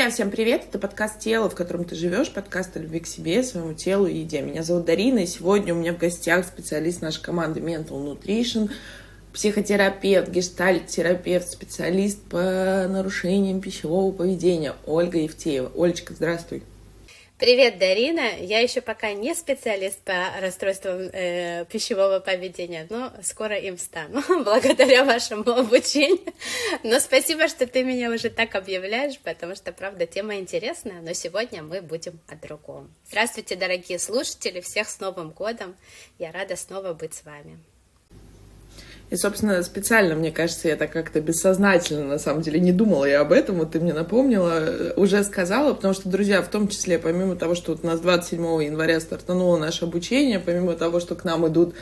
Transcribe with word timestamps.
Друзья, 0.00 0.14
всем 0.14 0.30
привет! 0.30 0.64
Это 0.66 0.78
подкаст 0.78 1.18
«Тело», 1.18 1.50
в 1.50 1.54
котором 1.54 1.84
ты 1.84 1.94
живешь, 1.94 2.32
подкаст 2.32 2.74
о 2.74 2.80
любви 2.80 3.00
к 3.00 3.06
себе, 3.06 3.42
своему 3.42 3.74
телу 3.74 4.06
и 4.06 4.20
еде. 4.20 4.40
Меня 4.40 4.62
зовут 4.62 4.86
Дарина, 4.86 5.18
и 5.18 5.26
сегодня 5.26 5.74
у 5.74 5.76
меня 5.76 5.92
в 5.92 5.98
гостях 5.98 6.46
специалист 6.46 7.02
нашей 7.02 7.20
команды 7.20 7.60
Mental 7.60 8.02
Nutrition, 8.02 8.70
психотерапевт, 9.34 10.30
гештальт-терапевт, 10.30 11.50
специалист 11.50 12.18
по 12.22 12.86
нарушениям 12.88 13.60
пищевого 13.60 14.10
поведения 14.10 14.72
Ольга 14.86 15.18
Евтеева. 15.18 15.70
Олечка, 15.76 16.14
здравствуй! 16.14 16.62
Привет, 17.40 17.78
Дарина. 17.78 18.36
Я 18.38 18.60
еще 18.60 18.82
пока 18.82 19.14
не 19.14 19.34
специалист 19.34 19.98
по 20.02 20.12
расстройствам 20.42 21.08
э, 21.10 21.64
пищевого 21.64 22.20
поведения, 22.20 22.86
но 22.90 23.14
скоро 23.22 23.56
им 23.56 23.78
стану, 23.78 24.22
благодаря 24.44 25.06
вашему 25.06 25.50
обучению. 25.50 26.34
Но 26.82 27.00
спасибо, 27.00 27.48
что 27.48 27.66
ты 27.66 27.82
меня 27.82 28.10
уже 28.10 28.28
так 28.28 28.54
объявляешь, 28.56 29.18
потому 29.20 29.54
что, 29.54 29.72
правда, 29.72 30.06
тема 30.06 30.34
интересная, 30.36 31.00
но 31.00 31.14
сегодня 31.14 31.62
мы 31.62 31.80
будем 31.80 32.20
о 32.28 32.36
другом. 32.36 32.94
Здравствуйте, 33.08 33.56
дорогие 33.56 33.98
слушатели, 33.98 34.60
всех 34.60 34.90
с 34.90 35.00
Новым 35.00 35.30
годом. 35.30 35.78
Я 36.18 36.32
рада 36.32 36.56
снова 36.56 36.92
быть 36.92 37.14
с 37.14 37.24
вами. 37.24 37.58
И, 39.10 39.16
собственно, 39.16 39.60
специально, 39.64 40.14
мне 40.14 40.30
кажется, 40.30 40.68
я 40.68 40.76
так 40.76 40.92
как-то 40.92 41.20
бессознательно, 41.20 42.04
на 42.04 42.18
самом 42.18 42.42
деле, 42.42 42.60
не 42.60 42.70
думала 42.70 43.06
я 43.06 43.20
об 43.20 43.32
этом, 43.32 43.56
вот 43.56 43.72
ты 43.72 43.80
мне 43.80 43.92
напомнила, 43.92 44.94
уже 44.96 45.24
сказала, 45.24 45.74
потому 45.74 45.94
что, 45.94 46.08
друзья, 46.08 46.40
в 46.42 46.48
том 46.48 46.68
числе, 46.68 46.96
помимо 46.96 47.34
того, 47.34 47.56
что 47.56 47.72
вот 47.72 47.82
у 47.82 47.86
нас 47.88 47.98
27 47.98 48.40
января 48.62 49.00
стартануло 49.00 49.58
наше 49.58 49.84
обучение, 49.84 50.38
помимо 50.38 50.74
того, 50.74 51.00
что 51.00 51.16
к 51.16 51.24
нам 51.24 51.46
идут 51.48 51.74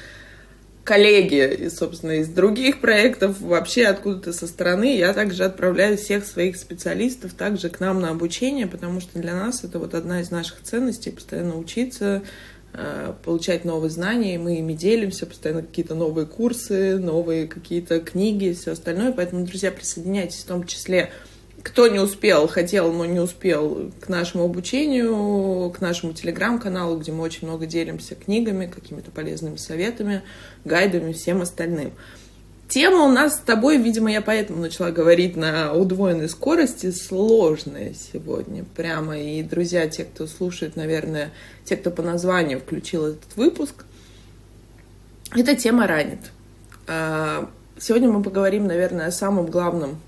коллеги, 0.85 1.69
собственно, 1.69 2.13
из 2.13 2.29
других 2.29 2.81
проектов, 2.81 3.39
вообще 3.43 3.85
откуда-то 3.85 4.33
со 4.33 4.47
стороны, 4.47 4.97
я 4.97 5.13
также 5.13 5.45
отправляю 5.45 5.99
всех 5.99 6.25
своих 6.25 6.57
специалистов 6.57 7.35
также 7.35 7.69
к 7.69 7.79
нам 7.79 8.01
на 8.01 8.09
обучение, 8.09 8.67
потому 8.67 9.03
что 9.03 9.19
для 9.19 9.35
нас 9.35 9.65
это 9.65 9.79
вот 9.79 9.93
одна 9.93 10.23
из 10.23 10.31
наших 10.31 10.63
ценностей, 10.63 11.11
постоянно 11.11 11.59
учиться, 11.59 12.23
Э, 12.23 12.23
получать 13.25 13.65
новые 13.65 13.91
знания, 13.91 14.35
и 14.35 14.39
мы 14.39 14.59
ими 14.59 14.75
делимся, 14.75 15.27
постоянно 15.27 15.63
какие-то 15.63 15.95
новые 15.95 16.27
курсы, 16.27 16.99
новые 16.99 17.47
какие-то 17.47 18.01
книги, 18.01 18.53
все 18.53 18.73
остальное. 18.73 19.13
Поэтому, 19.13 19.47
друзья, 19.47 19.73
присоединяйтесь 19.73 20.43
в 20.43 20.47
том 20.47 20.67
числе, 20.67 21.11
кто 21.63 21.89
не 21.89 21.99
успел, 21.99 22.47
хотел, 22.47 22.93
но 22.93 23.05
не 23.05 23.21
успел 23.21 23.91
к 24.01 24.09
нашему 24.09 24.45
обучению, 24.45 25.71
к 25.71 25.81
нашему 25.81 26.13
телеграм-каналу, 26.13 26.99
где 26.99 27.11
мы 27.11 27.23
очень 27.23 27.49
много 27.49 27.67
делимся 27.67 28.15
книгами, 28.15 28.67
какими-то 28.67 29.11
полезными 29.11 29.57
советами, 29.57 30.23
гайдами, 30.65 31.13
всем 31.13 31.43
остальным. 31.43 31.93
Тема 32.69 33.05
у 33.05 33.11
нас 33.11 33.37
с 33.37 33.39
тобой, 33.39 33.79
видимо, 33.79 34.13
я 34.13 34.21
поэтому 34.21 34.61
начала 34.61 34.91
говорить 34.91 35.37
на 35.37 35.73
удвоенной 35.73 36.29
скорости, 36.29 36.91
сложная 36.91 37.95
сегодня 37.95 38.63
прямо. 38.77 39.19
И, 39.19 39.43
друзья, 39.43 39.89
те, 39.89 40.05
кто 40.05 40.27
слушает, 40.27 40.77
наверное, 40.77 41.33
те, 41.65 41.77
кто 41.79 41.91
по 41.91 42.03
названию 42.03 42.61
включил 42.61 43.07
этот 43.07 43.37
выпуск, 43.37 43.87
эта 45.35 45.57
тема 45.57 45.87
ранит. 45.87 46.19
А, 46.87 47.49
сегодня 47.79 48.11
мы 48.11 48.23
поговорим, 48.23 48.67
наверное, 48.67 49.07
о 49.07 49.13
самом 49.13 49.47
главном 49.47 49.99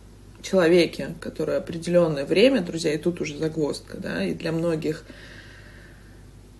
человеке, 0.42 1.14
который 1.18 1.56
определенное 1.56 2.26
время, 2.26 2.60
друзья, 2.60 2.92
и 2.92 2.98
тут 2.98 3.22
уже 3.22 3.38
загвоздка, 3.38 3.96
да, 3.96 4.22
и 4.22 4.34
для 4.34 4.52
многих 4.52 5.04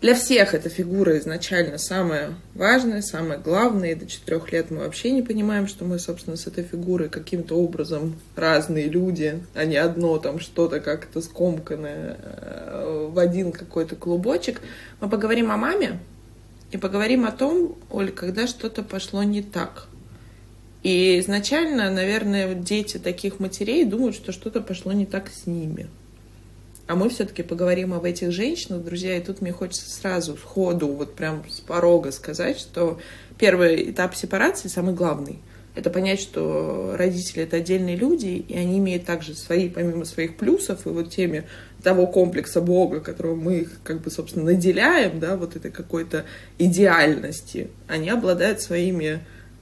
для 0.01 0.15
всех 0.15 0.55
эта 0.55 0.71
фигура 0.71 1.19
изначально 1.19 1.77
самая 1.77 2.33
важная, 2.55 3.03
самая 3.03 3.37
главная, 3.37 3.93
и 3.93 3.95
до 3.95 4.07
четырех 4.07 4.51
лет 4.51 4.71
мы 4.71 4.79
вообще 4.79 5.11
не 5.11 5.21
понимаем, 5.21 5.67
что 5.67 5.85
мы, 5.85 5.99
собственно, 5.99 6.37
с 6.37 6.47
этой 6.47 6.65
фигурой 6.65 7.11
каким-то 7.11 7.57
образом 7.57 8.19
разные 8.35 8.89
люди, 8.89 9.43
а 9.53 9.67
не 9.67 9.77
одно 9.77 10.17
там 10.19 10.41
что-то 10.41 10.81
как-то 10.81 11.21
скомканное 11.21 12.17
э, 12.19 13.09
в 13.13 13.19
один 13.19 13.53
какой-то 13.53 13.95
клубочек. 13.95 14.63
Мы 15.03 15.11
поговорим 15.11 15.51
о 15.51 15.59
маме 15.59 15.99
и 16.71 16.79
поговорим 16.79 17.27
о 17.27 17.33
том, 17.33 17.77
Оль, 17.91 18.11
когда 18.11 18.47
что-то 18.47 18.83
пошло 18.83 19.23
не 19.23 19.43
так. 19.43 19.87
И 20.83 21.21
изначально, 21.21 21.91
наверное, 21.91 22.55
дети 22.55 22.97
таких 22.97 23.39
матерей 23.39 23.85
думают, 23.85 24.17
что 24.17 24.33
что-то 24.33 24.63
пошло 24.63 24.93
не 24.93 25.05
так 25.05 25.29
с 25.29 25.47
ними– 25.47 25.89
а 26.91 26.97
мы 26.97 27.09
все-таки 27.09 27.45
поговорим 27.45 27.95
об 27.95 28.05
этих 28.05 28.33
женщинах, 28.33 28.83
друзья, 28.83 29.17
и 29.17 29.23
тут 29.23 29.41
мне 29.41 29.53
хочется 29.53 29.89
сразу, 29.89 30.37
сходу, 30.37 30.89
вот 30.89 31.15
прям 31.15 31.45
с 31.49 31.61
порога 31.61 32.11
сказать, 32.11 32.59
что 32.59 32.99
первый 33.39 33.93
этап 33.93 34.17
сепарации 34.17 34.67
самый 34.67 34.93
главный. 34.93 35.39
Это 35.77 35.89
понять, 35.89 36.21
что 36.21 36.97
родители— 36.99 37.43
это 37.45 37.59
отдельные 37.59 37.95
люди, 37.95 38.45
и 38.49 38.57
они 38.57 38.79
имеют 38.79 39.05
также 39.05 39.37
свои, 39.37 39.69
помимо 39.69 40.05
своих 40.05 40.37
плюсов, 40.37 40.85
и 40.85 40.89
вот 40.89 41.11
теме 41.11 41.45
того 41.81 42.09
комплекса 42.09 42.61
Бога, 42.61 42.99
которого 42.99 43.37
мы 43.37 43.59
их, 43.59 43.79
как 43.85 44.01
бы, 44.01 44.11
собственно, 44.11 44.47
наделяем, 44.47 45.21
да, 45.21 45.37
вот 45.37 45.55
этой 45.55 45.71
какой-то 45.71 46.25
идеальности, 46.59 47.71
они 47.87 48.11
обладают 48.11 48.63
своими 48.63 49.21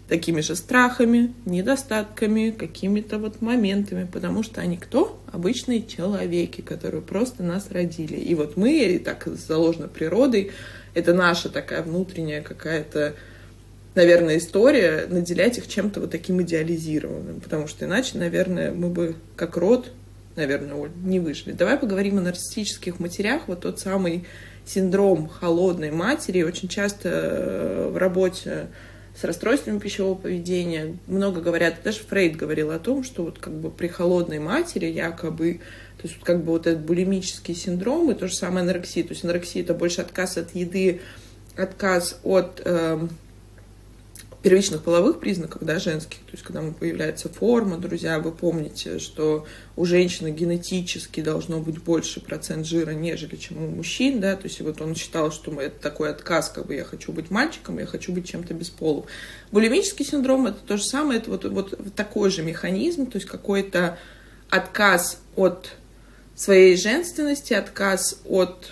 такими 0.09 0.41
же 0.41 0.57
страхами, 0.57 1.35
недостатками, 1.45 2.51
какими-то 2.51 3.19
вот 3.19 3.43
моментами, 3.43 4.09
потому 4.11 4.43
что 4.43 4.61
они 4.61 4.77
кто? 4.79 5.21
Обычные 5.31 5.87
человеки, 5.87 6.63
которые 6.63 7.03
просто 7.03 7.43
нас 7.43 7.71
родили. 7.71 8.17
И 8.17 8.35
вот 8.35 8.57
мы, 8.57 9.01
так 9.05 9.27
заложено 9.27 9.87
природой, 9.87 10.53
это 10.95 11.13
наша 11.13 11.51
такая 11.51 11.83
внутренняя 11.83 12.43
какая-то, 12.43 13.15
наверное, 13.95 14.39
история, 14.39 15.07
наделять 15.09 15.59
их 15.59 15.69
чем-то 15.69 16.01
вот 16.01 16.11
таким 16.11 16.41
идеализированным, 16.41 17.41
потому 17.41 17.69
что 17.69 17.85
иначе, 17.85 18.17
наверное, 18.17 18.73
мы 18.73 18.89
бы 18.89 19.17
как 19.37 19.59
род, 19.59 19.93
наверное, 20.37 20.89
не 21.05 21.21
выжили. 21.21 21.53
Давай 21.53 21.77
поговорим 21.77 22.17
о 22.17 22.23
нарциссических 22.23 22.99
матерях, 22.99 23.43
вот 23.47 23.61
тот 23.61 23.79
самый 23.79 24.25
синдром 24.65 25.29
холодной 25.29 25.91
матери. 25.91 26.43
Очень 26.43 26.69
часто 26.69 27.09
э, 27.11 27.91
в 27.91 27.97
работе 27.97 28.69
с 29.19 29.25
расстройствами 29.25 29.79
пищевого 29.79 30.15
поведения. 30.15 30.97
Много 31.09 31.41
говорят, 31.41 31.77
даже 31.83 32.01
Фрейд 32.01 32.37
говорил 32.37 32.71
о 32.71 32.79
том, 32.79 33.03
что 33.03 33.25
вот 33.25 33.39
как 33.39 33.53
бы 33.53 33.71
при 33.71 33.89
холодной 33.89 34.39
матери 34.39 34.87
якобы, 34.87 35.61
то 36.01 36.06
есть 36.06 36.21
как 36.23 36.45
бы 36.45 36.53
вот 36.53 36.69
этот 36.69 36.84
булимический 36.84 37.56
синдром 37.56 38.11
и 38.11 38.15
то 38.15 38.29
же 38.29 38.34
самое 38.34 38.62
анорексия. 38.62 39.03
То 39.03 39.11
есть 39.11 39.25
анорексия 39.25 39.62
это 39.62 39.75
больше 39.75 40.03
отказ 40.03 40.37
от 40.37 40.55
еды, 40.55 41.01
отказ 41.56 42.21
от 42.23 42.62
э, 42.65 43.09
первичных 44.43 44.84
половых 44.84 45.19
признаков, 45.19 45.62
да, 45.65 45.81
женских, 45.81 46.19
то 46.21 46.32
есть 46.32 46.44
когда 46.44 46.62
появляется 46.62 47.28
форма, 47.28 47.76
друзья, 47.76 48.21
вы 48.21 48.31
помните, 48.31 49.00
что 49.00 49.47
у 49.75 49.84
женщины 49.84 50.31
генетически 50.31 51.21
должно 51.21 51.59
быть 51.59 51.82
больше 51.82 52.21
процент 52.21 52.65
жира, 52.65 52.93
нежели 52.93 53.34
чем 53.34 53.62
у 53.62 53.69
мужчин, 53.69 54.21
да, 54.21 54.37
то 54.37 54.44
есть 54.44 54.60
вот 54.60 54.81
он 54.81 54.94
считал, 54.94 55.32
что 55.32 55.60
это 55.60 55.81
такой 55.81 56.10
отказ, 56.10 56.50
как 56.50 56.66
бы 56.66 56.76
я 56.76 56.84
хочу 56.84 57.12
быть 57.12 57.31
мальчиком, 57.31 57.81
я 57.81 57.87
хочу 57.87 58.12
быть 58.12 58.28
чем-то 58.28 58.54
бесполым. 58.54 59.06
Булимический 59.50 60.04
синдром 60.04 60.47
это 60.47 60.59
то 60.65 60.76
же 60.76 60.84
самое, 60.84 61.19
это 61.19 61.31
вот, 61.31 61.44
вот 61.44 61.94
такой 61.97 62.31
же 62.31 62.43
механизм, 62.43 63.06
то 63.06 63.16
есть 63.16 63.26
какой-то 63.26 63.99
отказ 64.50 65.20
от 65.34 65.72
своей 66.37 66.76
женственности, 66.76 67.55
отказ 67.55 68.20
от 68.25 68.70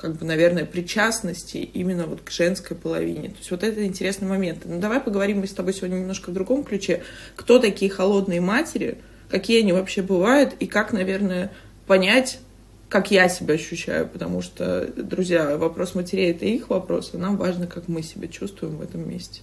как 0.00 0.16
бы, 0.16 0.24
наверное, 0.24 0.64
причастности 0.64 1.58
именно 1.58 2.06
вот 2.06 2.22
к 2.22 2.30
женской 2.30 2.74
половине. 2.74 3.28
То 3.28 3.36
есть 3.36 3.50
вот 3.50 3.62
это 3.62 3.84
интересный 3.84 4.26
момент. 4.26 4.62
Ну, 4.64 4.80
давай 4.80 4.98
поговорим 4.98 5.40
мы 5.40 5.46
с 5.46 5.52
тобой 5.52 5.74
сегодня 5.74 5.96
немножко 5.96 6.30
в 6.30 6.32
другом 6.32 6.64
ключе. 6.64 7.02
Кто 7.36 7.58
такие 7.58 7.90
холодные 7.90 8.40
матери, 8.40 8.98
какие 9.28 9.60
они 9.60 9.72
вообще 9.72 10.00
бывают, 10.00 10.54
и 10.58 10.66
как, 10.66 10.94
наверное, 10.94 11.52
понять, 11.86 12.38
как 12.88 13.10
я 13.10 13.28
себя 13.28 13.54
ощущаю, 13.54 14.08
потому 14.08 14.40
что, 14.40 14.90
друзья, 14.96 15.58
вопрос 15.58 15.94
матерей— 15.94 16.30
это 16.32 16.46
их 16.46 16.70
вопрос, 16.70 17.10
а 17.12 17.18
нам 17.18 17.36
важно, 17.36 17.66
как 17.66 17.86
мы 17.86 18.02
себя 18.02 18.26
чувствуем 18.26 18.78
в 18.78 18.82
этом 18.82 19.06
месте. 19.08 19.42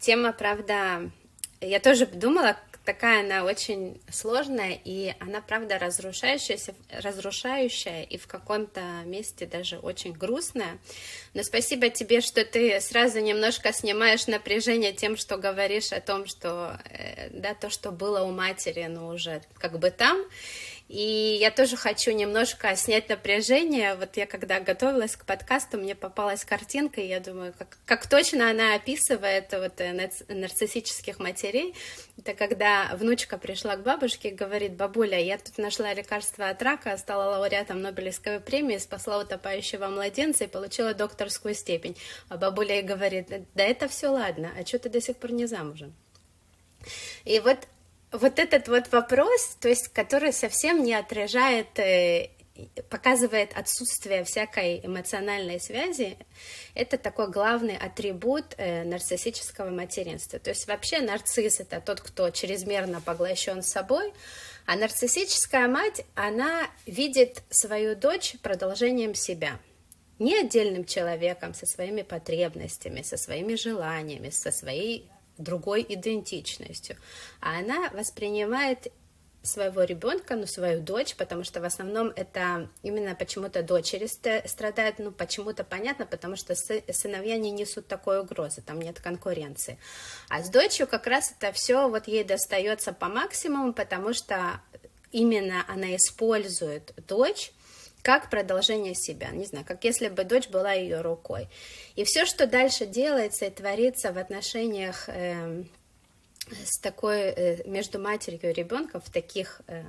Тема, 0.00 0.32
правда, 0.32 1.10
я 1.60 1.78
тоже 1.78 2.06
думала, 2.06 2.56
такая 2.88 3.20
она 3.20 3.44
очень 3.44 4.00
сложная, 4.10 4.78
и 4.82 5.12
она, 5.20 5.42
правда, 5.42 5.78
разрушающаяся, 5.78 6.74
разрушающая 6.90 8.04
и 8.04 8.16
в 8.16 8.26
каком-то 8.26 8.80
месте 9.04 9.44
даже 9.44 9.76
очень 9.76 10.14
грустная. 10.14 10.78
Но 11.34 11.42
спасибо 11.42 11.90
тебе, 11.90 12.22
что 12.22 12.46
ты 12.46 12.80
сразу 12.80 13.20
немножко 13.20 13.74
снимаешь 13.74 14.26
напряжение 14.26 14.94
тем, 14.94 15.18
что 15.18 15.36
говоришь 15.36 15.92
о 15.92 16.00
том, 16.00 16.26
что 16.26 16.80
э, 16.88 17.28
да, 17.28 17.52
то, 17.52 17.68
что 17.68 17.90
было 17.90 18.22
у 18.22 18.30
матери, 18.30 18.86
ну, 18.88 19.08
уже 19.08 19.42
как 19.58 19.78
бы 19.78 19.90
там, 19.90 20.16
и 20.88 21.36
я 21.38 21.50
тоже 21.50 21.76
хочу 21.76 22.12
немножко 22.12 22.74
снять 22.74 23.10
напряжение. 23.10 23.94
Вот 23.94 24.16
я 24.16 24.26
когда 24.26 24.58
готовилась 24.58 25.16
к 25.16 25.26
подкасту, 25.26 25.76
мне 25.76 25.94
попалась 25.94 26.46
картинка, 26.46 27.02
и 27.02 27.06
я 27.06 27.20
думаю, 27.20 27.52
как, 27.56 27.76
как 27.84 28.06
точно 28.06 28.48
она 28.48 28.74
описывает 28.74 29.52
вот 29.52 29.78
э, 29.82 29.92
нарциссических 30.28 31.18
матерей. 31.18 31.74
Это 32.16 32.32
когда 32.32 32.90
внучка 32.94 33.36
пришла 33.36 33.76
к 33.76 33.82
бабушке 33.82 34.30
и 34.30 34.34
говорит, 34.34 34.76
бабуля, 34.76 35.20
я 35.20 35.36
тут 35.36 35.58
нашла 35.58 35.92
лекарство 35.92 36.48
от 36.48 36.62
рака, 36.62 36.96
стала 36.96 37.36
лауреатом 37.36 37.82
Нобелевской 37.82 38.40
премии, 38.40 38.78
спасла 38.78 39.18
утопающего 39.18 39.88
младенца 39.88 40.44
и 40.44 40.48
получила 40.48 40.94
докторскую 40.94 41.54
степень. 41.54 41.98
А 42.30 42.38
бабуля 42.38 42.76
ей 42.76 42.82
говорит, 42.82 43.28
да 43.54 43.62
это 43.62 43.88
все 43.88 44.08
ладно, 44.08 44.52
а 44.58 44.64
что 44.64 44.78
ты 44.78 44.88
до 44.88 45.02
сих 45.02 45.18
пор 45.18 45.32
не 45.32 45.44
замужем? 45.44 45.94
И 47.26 47.40
вот 47.40 47.58
вот 48.12 48.38
этот 48.38 48.68
вот 48.68 48.90
вопрос, 48.92 49.56
то 49.60 49.68
есть, 49.68 49.88
который 49.88 50.32
совсем 50.32 50.82
не 50.82 50.94
отражает 50.94 51.78
э, 51.78 52.30
показывает 52.90 53.56
отсутствие 53.56 54.24
всякой 54.24 54.84
эмоциональной 54.84 55.60
связи, 55.60 56.16
это 56.74 56.98
такой 56.98 57.30
главный 57.30 57.76
атрибут 57.76 58.54
э, 58.56 58.84
нарциссического 58.84 59.70
материнства. 59.70 60.38
То 60.38 60.50
есть 60.50 60.66
вообще 60.66 61.00
нарцисс 61.00 61.60
это 61.60 61.80
тот, 61.80 62.00
кто 62.00 62.30
чрезмерно 62.30 63.00
поглощен 63.00 63.62
собой, 63.62 64.12
а 64.66 64.76
нарциссическая 64.76 65.68
мать, 65.68 66.04
она 66.14 66.68
видит 66.86 67.42
свою 67.50 67.94
дочь 67.94 68.36
продолжением 68.42 69.14
себя. 69.14 69.58
Не 70.18 70.40
отдельным 70.40 70.84
человеком 70.84 71.54
со 71.54 71.64
своими 71.64 72.02
потребностями, 72.02 73.02
со 73.02 73.16
своими 73.16 73.54
желаниями, 73.54 74.30
со 74.30 74.50
своей 74.50 75.08
другой 75.38 75.86
идентичностью, 75.88 76.96
а 77.40 77.58
она 77.58 77.90
воспринимает 77.90 78.92
своего 79.42 79.84
ребенка, 79.84 80.36
ну, 80.36 80.46
свою 80.46 80.80
дочь, 80.80 81.14
потому 81.14 81.44
что 81.44 81.60
в 81.60 81.64
основном 81.64 82.12
это 82.14 82.68
именно 82.82 83.14
почему-то 83.14 83.62
дочери 83.62 84.06
страдают, 84.46 84.98
ну, 84.98 85.10
почему-то 85.12 85.64
понятно, 85.64 86.06
потому 86.06 86.36
что 86.36 86.54
сыновья 86.54 87.36
не 87.36 87.50
несут 87.50 87.86
такой 87.86 88.20
угрозы, 88.20 88.62
там 88.62 88.80
нет 88.80 89.00
конкуренции. 89.00 89.78
А 90.28 90.42
с 90.42 90.50
дочерью 90.50 90.88
как 90.88 91.06
раз 91.06 91.32
это 91.38 91.52
все 91.52 91.88
вот 91.88 92.08
ей 92.08 92.24
достается 92.24 92.92
по 92.92 93.08
максимуму, 93.08 93.72
потому 93.72 94.12
что 94.12 94.60
именно 95.12 95.64
она 95.68 95.96
использует 95.96 96.92
дочь 97.06 97.52
как 98.08 98.30
продолжение 98.30 98.94
себя, 98.94 99.28
не 99.32 99.44
знаю, 99.44 99.66
как 99.66 99.84
если 99.84 100.08
бы 100.08 100.24
дочь 100.24 100.48
была 100.48 100.72
ее 100.72 101.02
рукой. 101.02 101.46
И 101.94 102.04
все, 102.04 102.24
что 102.24 102.46
дальше 102.46 102.86
делается 102.86 103.44
и 103.44 103.50
творится 103.50 104.14
в 104.14 104.16
отношениях 104.16 105.10
э, 105.10 105.64
с 106.64 106.78
такой 106.80 107.20
э, 107.20 107.68
между 107.68 107.98
матерью 107.98 108.48
и 108.48 108.54
ребенком 108.54 109.02
в 109.02 109.10
таких 109.10 109.60
э, 109.66 109.84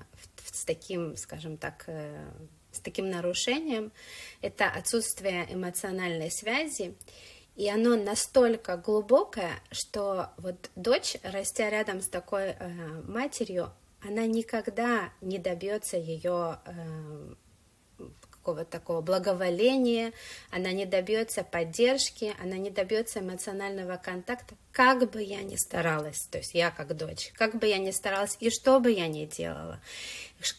с 0.51 0.65
таким, 0.65 1.15
скажем 1.15 1.55
так, 1.55 1.85
э, 1.87 2.29
с 2.73 2.81
таким 2.81 3.09
нарушением, 3.09 3.93
это 4.41 4.65
отсутствие 4.65 5.47
эмоциональной 5.49 6.29
связи, 6.29 6.95
и 7.55 7.69
оно 7.69 7.95
настолько 7.95 8.75
глубокое, 8.75 9.61
что 9.71 10.31
вот 10.35 10.69
дочь, 10.75 11.15
растя 11.23 11.69
рядом 11.69 12.01
с 12.01 12.09
такой 12.09 12.57
матерью, 13.07 13.71
она 14.05 14.25
никогда 14.25 15.13
не 15.21 15.37
добьется 15.37 15.95
ее 15.95 16.59
какого-то 18.49 18.71
такого 18.71 19.01
благоволения, 19.01 20.11
она 20.49 20.71
не 20.71 20.85
добьется 20.85 21.43
поддержки, 21.43 22.33
она 22.41 22.57
не 22.57 22.69
добьется 22.69 23.19
эмоционального 23.19 23.97
контакта, 23.97 24.55
как 24.71 25.11
бы 25.11 25.21
я 25.21 25.41
ни 25.41 25.55
старалась, 25.55 26.27
то 26.31 26.37
есть 26.39 26.53
я 26.53 26.71
как 26.71 26.95
дочь, 26.95 27.31
как 27.35 27.55
бы 27.55 27.67
я 27.67 27.77
ни 27.77 27.91
старалась 27.91 28.37
и 28.39 28.49
что 28.49 28.79
бы 28.79 28.91
я 28.91 29.07
ни 29.07 29.25
делала, 29.25 29.79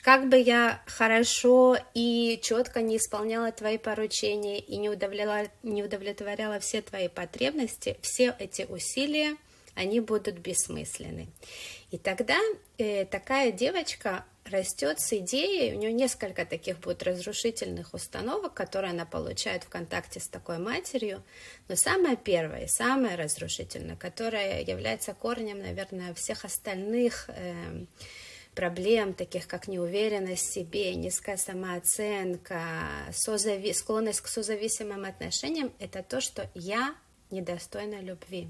как 0.02 0.28
бы 0.28 0.38
я 0.38 0.82
хорошо 0.86 1.76
и 1.94 2.38
четко 2.42 2.82
не 2.82 2.98
исполняла 2.98 3.50
твои 3.50 3.78
поручения 3.78 4.58
и 4.60 4.76
не 4.76 4.90
удовлетворяла, 4.90 5.48
не 5.62 5.82
удовлетворяла 5.82 6.60
все 6.60 6.82
твои 6.82 7.08
потребности, 7.08 7.96
все 8.02 8.34
эти 8.38 8.66
усилия, 8.68 9.36
они 9.74 10.00
будут 10.00 10.38
бессмысленны. 10.38 11.28
И 11.90 11.98
тогда 11.98 12.38
э, 12.78 13.04
такая 13.06 13.50
девочка, 13.50 14.24
растет 14.44 15.00
с 15.00 15.12
идеей, 15.12 15.74
у 15.74 15.78
нее 15.78 15.92
несколько 15.92 16.44
таких 16.44 16.80
будет 16.80 17.02
разрушительных 17.02 17.94
установок, 17.94 18.54
которые 18.54 18.92
она 18.92 19.04
получает 19.04 19.64
в 19.64 19.68
контакте 19.68 20.20
с 20.20 20.28
такой 20.28 20.58
матерью, 20.58 21.22
но 21.68 21.76
самое 21.76 22.16
первое, 22.16 22.66
самое 22.66 23.16
разрушительное, 23.16 23.96
которое 23.96 24.62
является 24.62 25.14
корнем, 25.14 25.58
наверное, 25.58 26.14
всех 26.14 26.44
остальных 26.44 27.28
э, 27.28 27.84
проблем, 28.54 29.14
таких 29.14 29.46
как 29.46 29.68
неуверенность 29.68 30.48
в 30.48 30.52
себе, 30.52 30.94
низкая 30.94 31.36
самооценка, 31.36 32.62
созави... 33.12 33.72
склонность 33.72 34.20
к 34.20 34.26
созависимым 34.26 35.04
отношениям, 35.04 35.72
это 35.78 36.02
то, 36.02 36.20
что 36.20 36.50
я 36.54 36.94
недостойна 37.30 38.00
любви. 38.00 38.48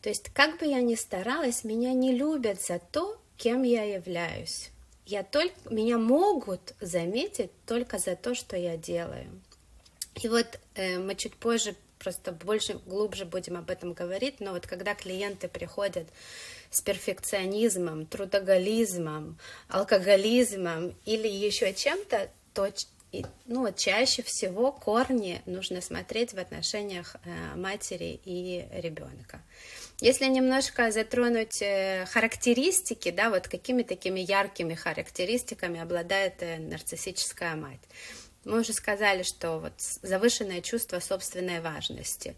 То 0.00 0.08
есть, 0.08 0.30
как 0.30 0.58
бы 0.58 0.66
я 0.66 0.80
ни 0.80 0.96
старалась, 0.96 1.64
меня 1.64 1.92
не 1.92 2.12
любят 2.12 2.60
за 2.60 2.80
то, 2.80 3.21
кем 3.36 3.62
я 3.62 3.84
являюсь. 3.84 4.70
Я 5.06 5.22
только, 5.22 5.54
меня 5.70 5.98
могут 5.98 6.74
заметить 6.80 7.50
только 7.66 7.98
за 7.98 8.16
то, 8.16 8.34
что 8.34 8.56
я 8.56 8.76
делаю. 8.76 9.28
И 10.22 10.28
вот 10.28 10.58
э, 10.74 10.98
мы 10.98 11.14
чуть 11.14 11.34
позже 11.34 11.74
просто 11.98 12.32
больше, 12.32 12.74
глубже 12.86 13.24
будем 13.24 13.56
об 13.56 13.70
этом 13.70 13.92
говорить, 13.92 14.40
но 14.40 14.52
вот 14.52 14.66
когда 14.66 14.94
клиенты 14.94 15.48
приходят 15.48 16.06
с 16.70 16.80
перфекционизмом, 16.80 18.06
трудоголизмом, 18.06 19.38
алкоголизмом 19.68 20.94
или 21.04 21.28
еще 21.28 21.72
чем-то, 21.72 22.30
то 22.54 22.72
ну, 23.46 23.70
чаще 23.72 24.22
всего 24.22 24.72
корни 24.72 25.42
нужно 25.46 25.80
смотреть 25.80 26.32
в 26.32 26.38
отношениях 26.38 27.16
э, 27.24 27.56
матери 27.56 28.20
и 28.24 28.66
ребенка. 28.72 29.42
Если 30.02 30.26
немножко 30.26 30.90
затронуть 30.90 31.62
э, 31.62 32.06
характеристики, 32.06 33.12
да, 33.12 33.30
вот 33.30 33.46
какими 33.46 33.84
такими 33.84 34.18
яркими 34.18 34.74
характеристиками 34.74 35.78
обладает 35.78 36.42
э, 36.42 36.58
нарциссическая 36.58 37.54
мать. 37.54 37.78
Мы 38.44 38.62
уже 38.62 38.72
сказали, 38.72 39.22
что 39.22 39.60
вот 39.60 39.74
завышенное 39.78 40.60
чувство 40.60 40.98
собственной 40.98 41.60
важности. 41.60 42.34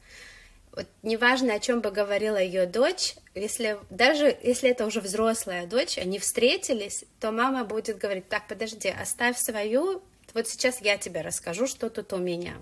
Вот 0.72 0.86
неважно, 1.02 1.54
о 1.54 1.58
чем 1.58 1.80
бы 1.80 1.90
говорила 1.90 2.36
ее 2.36 2.66
дочь, 2.66 3.14
если 3.34 3.78
даже 3.88 4.36
если 4.42 4.68
это 4.68 4.84
уже 4.84 5.00
взрослая 5.00 5.66
дочь, 5.66 5.96
они 5.96 6.18
встретились, 6.18 7.06
то 7.18 7.32
мама 7.32 7.64
будет 7.64 7.96
говорить: 7.96 8.28
так, 8.28 8.46
подожди, 8.46 8.90
оставь 8.90 9.38
свою, 9.38 10.02
вот 10.34 10.46
сейчас 10.48 10.82
я 10.82 10.98
тебе 10.98 11.22
расскажу, 11.22 11.66
что 11.66 11.88
тут 11.88 12.12
у 12.12 12.18
меня. 12.18 12.56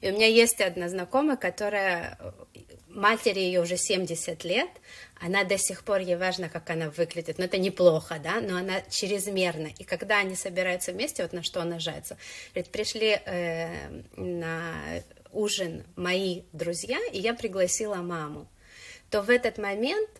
И 0.00 0.10
у 0.10 0.12
меня 0.12 0.26
есть 0.26 0.60
одна 0.60 0.88
знакомая, 0.88 1.36
которая 1.36 2.18
матери 2.94 3.40
ее 3.40 3.60
уже 3.60 3.76
70 3.76 4.44
лет, 4.44 4.70
она 5.20 5.44
до 5.44 5.58
сих 5.58 5.84
пор, 5.84 6.00
ей 6.00 6.16
важно, 6.16 6.48
как 6.48 6.70
она 6.70 6.90
выглядит, 6.90 7.38
но 7.38 7.44
это 7.44 7.58
неплохо, 7.58 8.18
да, 8.22 8.40
но 8.40 8.56
она 8.56 8.80
чрезмерно. 8.82 9.68
И 9.78 9.84
когда 9.84 10.18
они 10.18 10.34
собираются 10.34 10.92
вместе, 10.92 11.22
вот 11.22 11.32
на 11.32 11.42
что 11.42 11.60
она 11.60 11.78
жается, 11.78 12.16
говорит, 12.52 12.72
пришли 12.72 13.20
э, 13.24 14.02
на 14.16 14.74
ужин 15.32 15.84
мои 15.96 16.42
друзья, 16.52 16.98
и 17.12 17.18
я 17.18 17.34
пригласила 17.34 17.96
маму, 17.96 18.48
то 19.10 19.22
в 19.22 19.30
этот 19.30 19.58
момент 19.58 20.10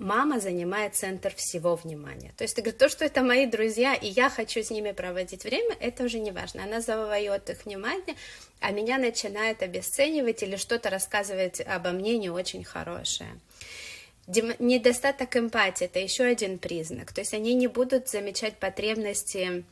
мама 0.00 0.40
занимает 0.40 0.96
центр 0.96 1.32
всего 1.34 1.76
внимания. 1.76 2.32
То 2.36 2.42
есть 2.44 2.56
ты 2.56 2.62
говоришь, 2.62 2.80
то, 2.80 2.88
что 2.88 3.04
это 3.04 3.22
мои 3.22 3.46
друзья, 3.46 3.94
и 3.94 4.08
я 4.08 4.30
хочу 4.30 4.62
с 4.62 4.70
ними 4.70 4.92
проводить 4.92 5.44
время, 5.44 5.76
это 5.78 6.04
уже 6.04 6.18
не 6.18 6.32
важно. 6.32 6.64
Она 6.64 6.80
завоевает 6.80 7.50
их 7.50 7.64
внимание, 7.66 8.16
а 8.60 8.72
меня 8.72 8.98
начинает 8.98 9.62
обесценивать 9.62 10.42
или 10.42 10.56
что-то 10.56 10.88
рассказывать 10.90 11.60
обо 11.60 11.90
мне 11.90 12.16
не 12.16 12.30
очень 12.30 12.64
хорошее. 12.64 13.38
Недостаток 14.26 15.36
эмпатии– 15.36 15.84
это 15.86 15.98
еще 15.98 16.24
один 16.24 16.58
признак. 16.58 17.12
То 17.12 17.20
есть 17.20 17.34
они 17.34 17.54
не 17.54 17.66
будут 17.66 18.08
замечать 18.08 18.56
потребности 18.56 19.64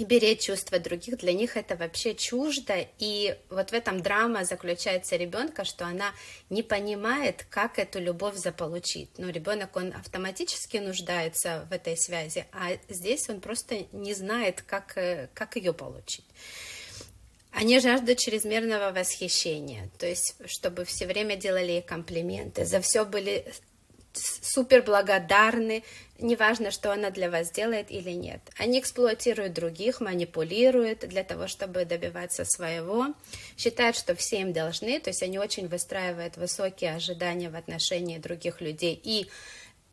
и 0.00 0.04
беречь 0.04 0.46
чувства 0.46 0.78
других, 0.78 1.18
для 1.18 1.32
них 1.32 1.56
это 1.56 1.76
вообще 1.76 2.14
чуждо, 2.14 2.86
и 2.98 3.36
вот 3.50 3.70
в 3.70 3.72
этом 3.72 4.00
драма 4.00 4.44
заключается 4.44 5.16
ребенка, 5.16 5.64
что 5.64 5.86
она 5.86 6.12
не 6.50 6.62
понимает, 6.62 7.46
как 7.48 7.78
эту 7.78 8.00
любовь 8.00 8.36
заполучить. 8.36 9.10
Ну, 9.18 9.28
ребенок, 9.30 9.76
он 9.76 9.92
автоматически 9.92 10.78
нуждается 10.78 11.66
в 11.70 11.72
этой 11.72 11.96
связи, 11.96 12.46
а 12.52 12.76
здесь 12.88 13.28
он 13.28 13.40
просто 13.40 13.86
не 13.92 14.14
знает, 14.14 14.62
как, 14.62 14.96
э, 14.96 15.28
как 15.34 15.56
ее 15.56 15.72
получить. 15.72 16.26
Они 17.52 17.80
жаждут 17.80 18.18
чрезмерного 18.18 18.92
восхищения, 18.92 19.88
то 19.98 20.06
есть, 20.06 20.34
чтобы 20.44 20.84
все 20.84 21.06
время 21.06 21.36
делали 21.36 21.72
ей 21.72 21.82
комплименты, 21.82 22.66
за 22.66 22.82
все 22.82 23.06
были 23.06 23.46
супер 24.12 24.82
благодарны, 24.82 25.82
неважно, 26.18 26.70
что 26.70 26.92
она 26.92 27.10
для 27.10 27.30
вас 27.30 27.50
делает 27.50 27.90
или 27.90 28.10
нет. 28.10 28.40
Они 28.58 28.80
эксплуатируют 28.80 29.52
других, 29.52 30.00
манипулируют 30.00 31.00
для 31.00 31.24
того, 31.24 31.46
чтобы 31.46 31.84
добиваться 31.84 32.44
своего, 32.44 33.08
считают, 33.56 33.96
что 33.96 34.14
все 34.14 34.40
им 34.40 34.52
должны, 34.52 34.98
то 35.00 35.10
есть 35.10 35.22
они 35.22 35.38
очень 35.38 35.68
выстраивают 35.68 36.36
высокие 36.36 36.94
ожидания 36.94 37.50
в 37.50 37.56
отношении 37.56 38.18
других 38.18 38.60
людей 38.60 39.00
и 39.02 39.28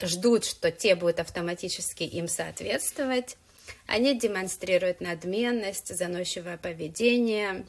ждут, 0.01 0.45
что 0.45 0.71
те 0.71 0.95
будут 0.95 1.19
автоматически 1.19 2.03
им 2.03 2.27
соответствовать. 2.27 3.37
Они 3.87 4.17
демонстрируют 4.17 5.01
надменность, 5.01 5.95
заносчивое 5.95 6.57
поведение, 6.57 7.65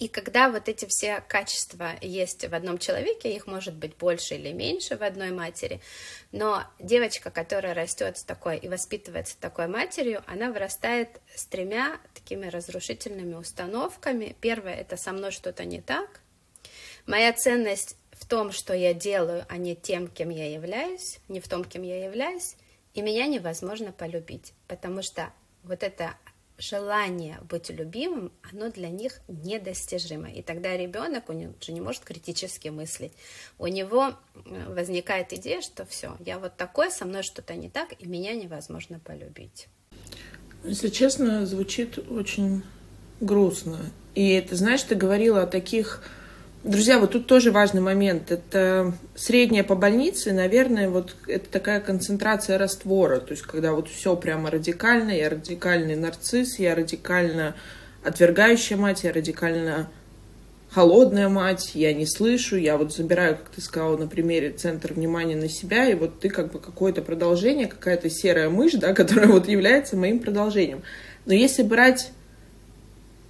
и 0.00 0.08
когда 0.08 0.48
вот 0.48 0.66
эти 0.66 0.86
все 0.88 1.22
качества 1.28 1.92
есть 2.00 2.48
в 2.48 2.54
одном 2.54 2.78
человеке, 2.78 3.36
их 3.36 3.46
может 3.46 3.74
быть 3.74 3.94
больше 3.96 4.34
или 4.34 4.50
меньше 4.50 4.96
в 4.96 5.02
одной 5.02 5.30
матери, 5.30 5.82
но 6.32 6.64
девочка, 6.78 7.30
которая 7.30 7.74
растет 7.74 8.16
с 8.16 8.24
такой 8.24 8.56
и 8.56 8.66
воспитывается 8.66 9.36
такой 9.38 9.66
матерью, 9.66 10.24
она 10.26 10.50
вырастает 10.50 11.20
с 11.34 11.44
тремя 11.44 12.00
такими 12.14 12.46
разрушительными 12.46 13.34
установками. 13.34 14.34
Первое— 14.40 14.74
это 14.80 14.96
со 14.96 15.12
мной 15.12 15.32
что-то 15.32 15.66
не 15.66 15.82
так. 15.82 16.20
Моя 17.06 17.34
ценность 17.34 17.98
в 18.12 18.26
том, 18.26 18.52
что 18.52 18.72
я 18.72 18.94
делаю, 18.94 19.44
а 19.50 19.58
не 19.58 19.76
тем, 19.76 20.08
кем 20.08 20.30
я 20.30 20.50
являюсь, 20.50 21.18
не 21.28 21.40
в 21.40 21.48
том, 21.48 21.62
кем 21.62 21.82
я 21.82 22.02
являюсь, 22.02 22.56
и 22.94 23.02
меня 23.02 23.26
невозможно 23.26 23.92
полюбить, 23.92 24.54
потому 24.66 25.02
что 25.02 25.30
вот 25.62 25.82
это 25.82 26.14
желание 26.60 27.38
быть 27.48 27.70
любимым, 27.70 28.32
оно 28.52 28.70
для 28.70 28.88
них 28.88 29.20
недостижимо. 29.28 30.30
И 30.30 30.42
тогда 30.42 30.76
ребенок, 30.76 31.28
он 31.28 31.54
же 31.60 31.72
не 31.72 31.80
может 31.80 32.04
критически 32.04 32.68
мыслить. 32.68 33.12
У 33.58 33.66
него 33.66 34.14
возникает 34.68 35.32
идея, 35.32 35.60
что 35.60 35.84
все, 35.86 36.16
я 36.24 36.38
вот 36.38 36.56
такой, 36.56 36.90
со 36.90 37.04
мной 37.04 37.22
что-то 37.22 37.54
не 37.54 37.68
так, 37.68 37.94
и 37.98 38.06
меня 38.06 38.34
невозможно 38.34 39.00
полюбить. 39.00 39.66
Если 40.62 40.88
честно, 40.88 41.46
звучит 41.46 41.98
очень 42.10 42.62
грустно. 43.20 43.80
И 44.14 44.40
ты 44.40 44.54
знаешь, 44.56 44.82
ты 44.82 44.94
говорила 44.94 45.42
о 45.42 45.46
таких... 45.46 46.04
Друзья, 46.62 46.98
вот 46.98 47.12
тут 47.12 47.26
тоже 47.26 47.52
важный 47.52 47.80
момент. 47.80 48.30
Это 48.30 48.92
средняя 49.14 49.64
по 49.64 49.74
больнице, 49.74 50.32
наверное, 50.34 50.90
вот 50.90 51.16
это 51.26 51.48
такая 51.48 51.80
концентрация 51.80 52.58
раствора. 52.58 53.20
То 53.20 53.30
есть, 53.30 53.44
когда 53.44 53.72
вот 53.72 53.88
все 53.88 54.14
прямо 54.14 54.50
радикально, 54.50 55.12
я 55.12 55.30
радикальный 55.30 55.96
нарцисс, 55.96 56.58
я 56.58 56.74
радикально 56.74 57.54
отвергающая 58.04 58.76
мать, 58.76 59.04
я 59.04 59.12
радикально 59.12 59.88
холодная 60.70 61.30
мать, 61.30 61.70
я 61.72 61.94
не 61.94 62.06
слышу, 62.06 62.56
я 62.56 62.76
вот 62.76 62.92
забираю, 62.92 63.36
как 63.36 63.48
ты 63.48 63.62
сказала, 63.62 63.96
на 63.96 64.06
примере 64.06 64.50
центр 64.50 64.92
внимания 64.92 65.36
на 65.36 65.48
себя, 65.48 65.88
и 65.88 65.94
вот 65.94 66.20
ты 66.20 66.28
как 66.28 66.52
бы 66.52 66.60
какое-то 66.60 67.00
продолжение, 67.00 67.68
какая-то 67.68 68.10
серая 68.10 68.50
мышь, 68.50 68.74
да, 68.74 68.92
которая 68.94 69.28
вот 69.28 69.48
является 69.48 69.96
моим 69.96 70.18
продолжением. 70.18 70.82
Но 71.24 71.32
если 71.32 71.62
брать 71.62 72.12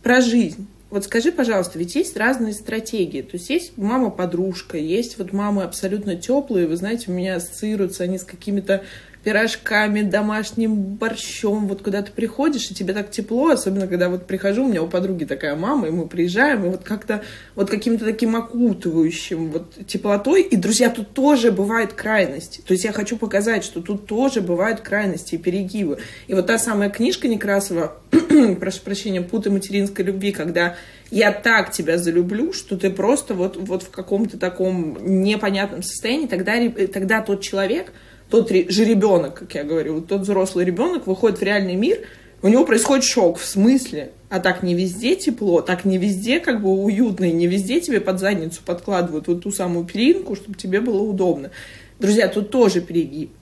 про 0.03 0.21
жизнь, 0.21 0.67
вот 0.91 1.05
скажи, 1.05 1.31
пожалуйста, 1.31 1.79
ведь 1.79 1.95
есть 1.95 2.17
разные 2.17 2.53
стратегии. 2.53 3.23
То 3.23 3.37
есть 3.37 3.49
есть 3.49 3.77
мама-подружка, 3.77 4.77
есть 4.77 5.19
вот 5.19 5.33
мамы 5.33 5.63
абсолютно 5.63 6.17
теплые, 6.17 6.67
вы 6.67 6.77
знаете, 6.77 7.11
у 7.11 7.15
меня 7.15 7.37
ассоциируются 7.37 8.05
они 8.05 8.19
с 8.19 8.25
какими-то 8.25 8.83
пирожками, 9.25 10.03
домашним 10.03 10.75
борщом. 10.75 11.67
Вот 11.67 11.83
куда 11.83 12.03
ты 12.03 12.11
приходишь, 12.11 12.71
и 12.71 12.75
тебе 12.75 12.95
так 12.95 13.11
тепло, 13.11 13.51
особенно 13.51 13.87
когда 13.87 14.09
вот 14.09 14.27
прихожу, 14.27 14.65
у 14.65 14.69
меня 14.69 14.83
у 14.83 14.89
подруги 14.89 15.25
такая 15.25 15.57
мама, 15.57 15.89
и 15.89 15.91
мы 15.91 16.07
приезжаем, 16.07 16.65
и 16.65 16.69
вот 16.69 16.85
как-то 16.85 17.23
вот 17.55 17.71
каким-то 17.71 18.05
таким 18.05 18.35
окутывающим 18.37 19.51
вот 19.51 19.75
теплотой. 19.87 20.43
И, 20.43 20.57
друзья, 20.57 20.89
тут 20.91 21.13
тоже 21.13 21.53
бывают 21.53 21.93
крайности. 21.93 22.63
То 22.67 22.73
есть 22.73 22.85
я 22.85 22.93
хочу 22.93 23.17
показать, 23.17 23.65
что 23.65 23.83
тут 23.83 24.07
тоже 24.07 24.41
бывают 24.41 24.81
крайности 24.81 25.35
и 25.35 25.39
перегибы. 25.39 25.99
И 26.27 26.35
вот 26.35 26.47
та 26.47 26.59
самая 26.59 26.89
книжка 26.89 27.29
Некрасова, 27.29 27.99
прошу 28.61 28.81
прощения, 28.83 29.21
«Путы 29.21 29.51
материнской 29.51 30.05
любви», 30.05 30.33
когда 30.33 30.77
я 31.11 31.33
так 31.33 31.73
тебя 31.73 31.99
залюблю, 31.99 32.53
что 32.53 32.77
ты 32.77 32.89
просто 32.89 33.35
вот, 33.35 33.57
вот 33.57 33.83
в 33.83 33.91
каком-то 33.91 34.39
таком 34.39 34.97
непонятном 35.23 35.83
состоянии, 35.83 36.27
тогда, 36.27 36.55
тогда 36.87 37.21
тот 37.21 37.43
человек, 37.43 37.93
тот 38.31 38.51
же 38.51 38.85
ребенок, 38.85 39.35
как 39.35 39.55
я 39.55 39.65
говорю, 39.65 39.95
вот 39.95 40.07
тот 40.07 40.23
взрослый 40.23 40.65
ребенок 40.65 41.07
выходит 41.07 41.39
в 41.39 41.43
реальный 41.43 41.75
мир, 41.75 41.99
у 42.43 42.49
него 42.49 42.65
происходит 42.65 43.05
шок. 43.05 43.39
В 43.39 43.45
смысле? 43.45 44.13
А 44.29 44.39
так 44.39 44.63
не 44.63 44.75
везде 44.75 45.17
тепло, 45.17 45.61
так 45.61 45.85
не 45.85 45.99
везде 45.99 46.41
как 46.41 46.63
бы 46.63 46.71
уютно, 46.71 47.25
и 47.25 47.33
не 47.33 47.47
везде 47.47 47.81
тебе 47.81 48.01
под 48.01 48.21
задницу 48.21 48.61
подкладывают 48.65 49.27
вот 49.27 49.43
ту 49.43 49.51
самую 49.51 49.85
перинку, 49.85 50.37
чтобы 50.37 50.57
тебе 50.57 50.81
было 50.81 51.03
удобно. 51.03 51.51
Друзья, 51.99 52.29
тут 52.29 52.51
тоже 52.51 52.81
перегиб. 52.81 53.33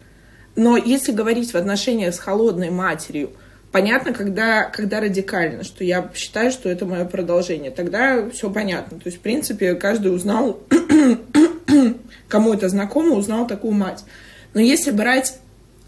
Но 0.57 0.77
если 0.77 1.13
говорить 1.13 1.53
в 1.53 1.55
отношениях 1.55 2.15
с 2.15 2.19
холодной 2.19 2.71
матерью, 2.71 3.31
понятно, 3.71 4.13
когда, 4.13 4.65
когда 4.65 5.01
радикально, 5.01 5.63
что 5.63 5.85
я 5.85 6.11
считаю, 6.15 6.51
что 6.51 6.69
это 6.69 6.87
мое 6.87 7.05
продолжение, 7.05 7.71
тогда 7.71 8.29
все 8.31 8.51
понятно. 8.51 8.99
То 8.99 9.07
есть, 9.07 9.19
в 9.19 9.21
принципе, 9.21 9.75
каждый 9.75 10.13
узнал, 10.13 10.59
кому 12.29 12.55
это 12.55 12.69
знакомо, 12.69 13.15
узнал 13.15 13.47
такую 13.47 13.75
мать. 13.75 14.05
Но 14.55 14.61
если 14.61 14.91
брать 14.91 15.39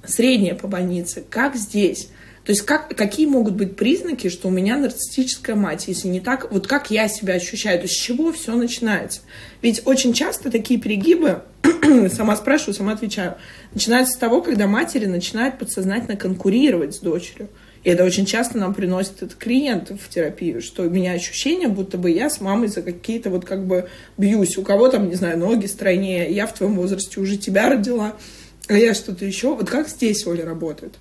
среднее 0.05 0.55
по 0.55 0.69
больнице, 0.69 1.25
как 1.29 1.57
здесь? 1.57 2.09
То 2.45 2.53
есть 2.53 2.63
как, 2.63 2.97
какие 2.97 3.27
могут 3.27 3.55
быть 3.55 3.77
признаки, 3.77 4.29
что 4.29 4.49
у 4.49 4.51
меня 4.51 4.77
нарциссическая 4.77 5.55
мать, 5.55 5.85
если 5.89 6.09
не 6.09 6.21
так, 6.21 6.51
вот 6.51 6.67
как 6.67 6.91
я 6.91 7.07
себя 7.07 7.35
ощущаю, 7.35 7.79
то 7.79 7.85
есть 7.85 7.95
с 7.95 8.03
чего 8.03 8.33
все 8.33 8.55
начинается? 8.57 9.21
Ведь 9.61 9.83
очень 9.85 10.15
часто 10.15 10.51
такие 10.51 10.81
перегибы, 10.81 11.43
сама 12.13 12.37
спрашиваю, 12.37 12.75
сама 12.75 12.93
отвечаю, 12.93 13.37
начинаются 13.75 14.15
с 14.15 14.19
того, 14.19 14.41
когда 14.41 14.67
матери 14.67 15.05
начинают 15.05 15.59
подсознательно 15.59 16.17
конкурировать 16.17 16.95
с 16.95 16.99
дочерью. 16.99 17.49
И 17.83 17.89
это 17.89 18.05
очень 18.05 18.27
часто 18.27 18.59
нам 18.59 18.75
приносит 18.75 19.23
этот 19.23 19.37
клиент 19.37 19.91
в 19.91 20.09
терапию, 20.09 20.61
что 20.61 20.83
у 20.83 20.91
меня 20.91 21.13
ощущение, 21.13 21.69
будто 21.69 21.97
бы 21.97 22.11
я 22.11 22.29
с 22.29 22.41
мамой 22.41 22.69
за 22.69 22.83
какие-то 22.83 23.31
вот 23.31 23.47
как 23.47 23.67
бы 23.67 23.89
бьюсь. 24.19 24.59
У 24.59 24.63
кого 24.63 24.89
там, 24.89 25.09
не 25.09 25.15
знаю, 25.15 25.39
ноги 25.39 25.67
стройнее, 25.67 26.31
я 26.31 26.47
в 26.47 26.53
твоем 26.53 26.75
возрасте 26.75 27.21
уже 27.21 27.37
тебя 27.39 27.71
родила, 27.71 28.17
а 28.71 28.79
я 28.79 28.95
что-то 28.95 29.25
еще. 29.25 29.55
Вот 29.55 29.69
как 29.69 29.89
здесь 29.89 30.25
Оля 30.27 30.45
работает? 30.45 30.95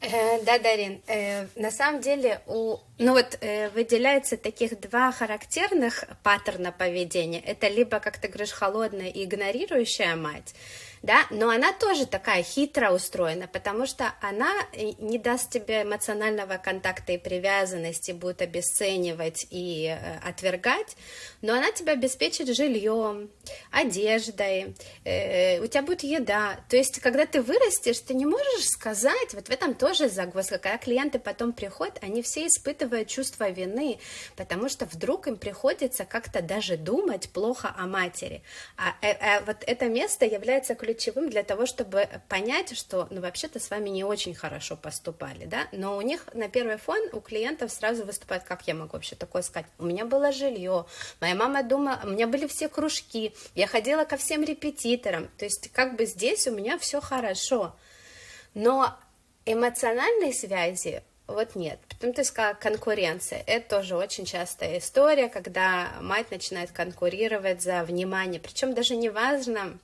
Э, 0.00 0.42
да, 0.44 0.58
Дарин, 0.58 1.02
э, 1.08 1.46
на 1.56 1.70
самом 1.70 2.00
деле 2.00 2.40
у, 2.46 2.78
ну 3.00 3.12
вот 3.12 3.38
э, 3.40 3.70
выделяется 3.70 4.36
таких 4.36 4.78
два 4.78 5.10
характерных 5.10 6.04
паттерна 6.22 6.70
поведения. 6.70 7.40
Это 7.40 7.68
либо, 7.68 7.98
как 7.98 8.18
ты 8.18 8.28
говоришь, 8.28 8.52
холодная 8.52 9.08
и 9.08 9.24
игнорирующая 9.24 10.16
мать, 10.16 10.54
да, 11.02 11.26
но 11.30 11.48
она 11.48 11.72
тоже 11.72 12.04
такая 12.04 12.42
хитро 12.42 12.90
устроена, 12.90 13.48
потому 13.48 13.86
что 13.86 14.12
она 14.20 14.52
э, 14.74 14.92
не 14.98 15.18
даст 15.18 15.50
тебе 15.50 15.82
эмоционального 15.82 16.58
контакта 16.58 17.12
и 17.12 17.18
привязанности, 17.18 18.12
будет 18.12 18.42
обесценивать 18.42 19.46
и 19.48 19.86
э, 19.86 20.18
отвергать, 20.18 20.96
но 21.40 21.54
она 21.54 21.72
тебя 21.72 21.94
обеспечит 21.94 22.54
жильем, 22.54 23.30
одеждой, 23.70 24.74
э, 25.04 25.58
у 25.60 25.66
тебя 25.66 25.82
будет 25.82 26.02
еда. 26.02 26.60
То 26.68 26.76
есть, 26.76 27.00
когда 27.00 27.24
ты 27.24 27.40
вырастешь, 27.40 28.00
ты 28.00 28.12
не 28.12 28.26
можешь 28.26 28.66
сказать, 28.66 29.32
вот 29.32 29.48
в 29.48 29.50
этом 29.50 29.74
тоже 29.74 30.10
загвоздка, 30.10 30.58
когда 30.58 30.76
клиенты 30.76 31.18
потом 31.18 31.54
приходят, 31.54 31.96
они 32.02 32.20
все 32.20 32.46
испытывают 32.46 32.89
чувство 33.04 33.48
вины, 33.50 33.98
потому 34.36 34.68
что 34.68 34.86
вдруг 34.86 35.26
им 35.26 35.36
приходится 35.36 36.04
как-то 36.04 36.42
даже 36.42 36.76
думать 36.76 37.30
плохо 37.30 37.74
о 37.76 37.86
матери. 37.86 38.42
А, 38.76 38.94
а, 39.02 39.38
а 39.38 39.40
вот 39.42 39.58
это 39.66 39.86
место 39.88 40.24
является 40.24 40.74
ключевым 40.74 41.30
для 41.30 41.42
того, 41.42 41.66
чтобы 41.66 42.08
понять, 42.28 42.76
что, 42.76 43.08
ну, 43.10 43.20
вообще-то 43.20 43.58
с 43.60 43.70
вами 43.70 43.90
не 43.90 44.04
очень 44.04 44.34
хорошо 44.34 44.76
поступали, 44.76 45.44
да, 45.46 45.68
но 45.72 45.96
у 45.96 46.00
них 46.00 46.26
на 46.34 46.48
первый 46.48 46.76
фон 46.76 47.00
у 47.12 47.20
клиентов 47.20 47.70
сразу 47.70 48.04
выступает, 48.04 48.44
как 48.44 48.66
я 48.66 48.74
могу 48.74 48.92
вообще 48.92 49.16
такое 49.16 49.42
сказать, 49.42 49.68
у 49.78 49.84
меня 49.84 50.04
было 50.04 50.32
жилье, 50.32 50.86
моя 51.20 51.34
мама 51.34 51.62
думала, 51.62 52.00
у 52.04 52.08
меня 52.08 52.26
были 52.26 52.46
все 52.46 52.68
кружки, 52.68 53.34
я 53.54 53.66
ходила 53.66 54.04
ко 54.04 54.16
всем 54.16 54.42
репетиторам, 54.42 55.28
то 55.38 55.44
есть 55.44 55.70
как 55.72 55.96
бы 55.96 56.06
здесь 56.06 56.46
у 56.46 56.52
меня 56.52 56.78
все 56.78 57.00
хорошо, 57.00 57.76
но 58.54 58.96
эмоциональной 59.44 60.32
связи 60.32 61.02
вот 61.34 61.54
нет. 61.54 61.78
Потом 61.88 62.12
ты 62.12 62.24
сказала 62.24 62.54
конкуренция. 62.54 63.42
Это 63.46 63.76
тоже 63.78 63.96
очень 63.96 64.24
частая 64.24 64.78
история, 64.78 65.28
когда 65.28 65.88
мать 66.00 66.30
начинает 66.30 66.70
конкурировать 66.72 67.62
за 67.62 67.82
внимание. 67.84 68.40
Причем 68.40 68.74
даже 68.74 68.96
не 68.96 69.08
важно, 69.08 69.78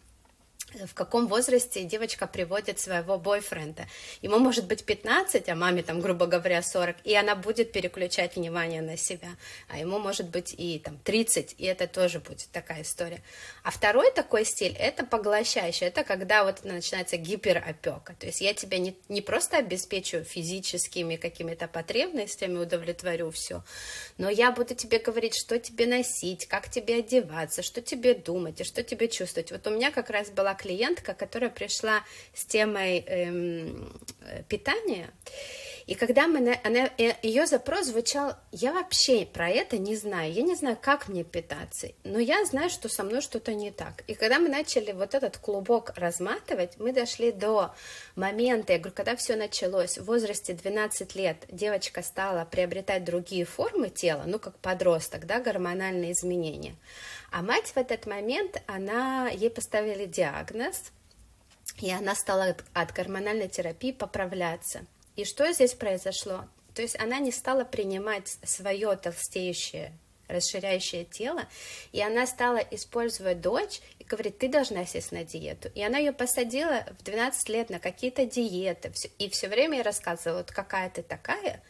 в 0.75 0.95
каком 0.95 1.29
возрасте 1.29 1.85
девочка 1.85 2.27
приводит 2.27 2.81
своего 2.81 3.19
бойфренда. 3.19 3.87
Ему 4.21 4.39
может 4.39 4.67
быть 4.67 4.85
15, 4.85 5.49
а 5.49 5.55
маме 5.55 5.83
там, 5.83 6.01
грубо 6.01 6.27
говоря, 6.27 6.61
40, 6.61 6.97
и 7.05 7.15
она 7.15 7.37
будет 7.37 7.73
переключать 7.73 8.37
внимание 8.37 8.83
на 8.83 8.97
себя. 8.97 9.29
А 9.69 9.79
ему 9.79 9.99
может 9.99 10.29
быть 10.29 10.55
и 10.57 10.79
там 10.79 10.99
30, 10.99 11.55
и 11.59 11.65
это 11.65 11.87
тоже 11.87 12.19
будет 12.19 12.49
такая 12.53 12.83
история. 12.83 13.23
А 13.63 13.71
второй 13.71 14.11
такой 14.11 14.45
стиль, 14.45 14.75
это 14.79 15.07
поглощающий, 15.07 15.87
это 15.87 16.03
когда 16.03 16.45
вот 16.45 16.65
начинается 16.65 17.17
гиперопека. 17.17 18.15
То 18.19 18.27
есть 18.27 18.41
я 18.41 18.53
тебя 18.53 18.79
не, 18.79 18.97
не 19.09 19.23
просто 19.23 19.59
обеспечу 19.59 20.25
физическими 20.25 21.17
какими-то 21.17 21.69
потребностями, 21.69 22.59
удовлетворю 22.59 23.31
все, 23.31 23.63
но 24.19 24.29
я 24.29 24.51
буду 24.51 24.75
тебе 24.75 24.99
говорить, 24.99 25.37
что 25.37 25.59
тебе 25.59 25.87
носить, 25.87 26.47
как 26.47 26.69
тебе 26.71 26.97
одеваться, 26.97 27.63
что 27.63 27.81
тебе 27.81 28.15
думать 28.15 28.61
и 28.61 28.65
что 28.65 28.83
тебе 28.83 29.09
чувствовать. 29.09 29.53
Вот 29.53 29.67
у 29.67 29.71
меня 29.71 29.91
как 29.91 30.11
раз 30.11 30.31
была 30.31 30.56
клиентка, 30.57 31.15
которая 31.15 31.51
пришла 31.51 32.03
с 32.35 32.45
темой 32.45 33.05
эм, 33.07 34.01
питания, 34.49 35.11
и 35.87 35.95
когда 35.95 36.27
мы, 36.27 36.59
она, 36.65 36.91
э, 36.99 37.15
ее 37.23 37.47
запрос 37.47 37.87
звучал, 37.87 38.35
я 38.51 38.73
вообще 38.73 39.25
про 39.25 39.49
это 39.49 39.79
не 39.79 39.95
знаю, 39.95 40.33
я 40.33 40.43
не 40.43 40.57
знаю, 40.57 40.77
как 40.81 41.07
мне 41.07 41.23
питаться, 41.23 41.89
но 42.03 42.19
я 42.19 42.45
знаю, 42.45 42.71
что 42.71 42.89
со 42.89 43.05
мной 43.05 43.21
что-то 43.21 43.55
не 43.55 43.71
так. 43.71 44.03
И 44.09 44.15
когда 44.15 44.41
мы 44.41 44.49
начали 44.49 44.91
вот 44.91 45.15
этот 45.15 45.39
клубок 45.39 45.93
разматывать, 45.95 46.73
мы 46.79 46.93
дошли 46.93 47.31
до 47.31 47.73
момента, 48.17 48.73
я 48.73 48.81
говорю, 48.81 48.97
когда 48.97 49.15
все 49.15 49.37
началось, 49.37 49.97
в 49.97 50.05
возрасте 50.07 50.55
12 50.55 51.15
лет 51.15 51.37
девочка 51.51 52.03
стала 52.03 52.45
приобретать 52.45 53.05
другие 53.05 53.45
формы 53.45 53.89
тела, 53.89 54.25
ну, 54.27 54.41
как 54.41 54.59
подросток, 54.59 55.25
да, 55.27 55.39
гормональные 55.39 56.13
изменения. 56.13 56.75
А 57.31 57.43
мать 57.43 57.69
в 57.69 57.77
этот 57.77 58.07
момент, 58.07 58.61
она, 58.67 59.29
ей 59.29 59.51
поставили 59.51 60.07
диагноз, 60.07 60.83
и 61.81 61.93
она 61.93 62.17
стала 62.17 62.57
от 62.73 62.93
гормональной 62.93 63.49
терапии 63.49 63.93
поправляться. 63.93 64.85
И 65.17 65.25
что 65.25 65.51
здесь 65.53 65.75
произошло? 65.75 66.45
То 66.75 66.83
есть 66.83 66.99
она 67.01 67.19
не 67.19 67.33
стала 67.33 67.65
принимать 67.65 68.37
свое 68.45 68.97
толстеющее 68.97 69.93
расширяющее 70.29 71.05
тело, 71.05 71.45
и 71.93 72.01
она 72.03 72.27
стала 72.27 72.59
использовать 72.59 73.41
дочь 73.41 73.81
и 73.99 74.05
говорит, 74.05 74.39
ты 74.39 74.49
должна 74.49 74.85
сесть 74.85 75.13
на 75.13 75.25
диету. 75.25 75.71
И 75.75 75.83
она 75.83 75.99
ее 75.99 76.13
посадила 76.13 76.85
в 76.99 77.05
12 77.05 77.49
лет 77.49 77.71
на 77.71 77.79
какие-то 77.79 78.27
диеты, 78.27 78.93
и 79.19 79.29
все 79.29 79.49
время 79.49 79.79
ей 79.79 79.83
рассказывала, 79.83 80.39
вот 80.39 80.51
какая 80.51 80.91
ты 80.91 81.03
такая, 81.03 81.63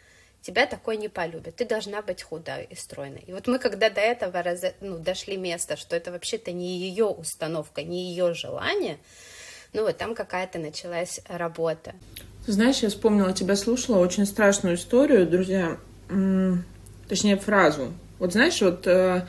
тебя 0.43 0.67
такой 0.67 0.97
не 0.97 1.09
полюбят, 1.09 1.57
ты 1.57 1.65
должна 1.65 2.03
быть 2.03 2.23
худой 2.23 2.65
и 2.65 2.75
стройной. 2.75 3.25
И 3.27 3.33
вот 3.33 3.47
мы, 3.47 3.59
когда 3.59 3.91
до 3.91 4.01
этого 4.01 4.43
раз, 4.43 4.63
ну, 4.81 4.99
дошли 4.99 5.37
место, 5.37 5.77
что 5.77 5.97
это 5.97 6.13
вообще-то 6.13 6.53
не 6.53 6.79
ее 6.79 7.07
установка, 7.07 7.83
не 7.83 8.11
ее 8.11 8.33
желание, 8.33 8.99
ну 9.73 9.83
вот 9.83 9.99
там 9.99 10.15
какая-то 10.15 10.59
началась 10.59 11.21
работа. 11.27 11.95
Знаешь, 12.53 12.79
я 12.79 12.89
вспомнила, 12.89 13.33
тебя 13.33 13.57
слушала 13.57 13.99
очень 13.99 14.27
страшную 14.27 14.77
историю, 14.77 15.27
друзья, 15.27 15.79
точнее 17.09 17.37
фразу. 17.37 17.93
Вот 18.19 18.33
знаешь, 18.33 18.61
вот, 18.63 18.87
э, 18.87 19.27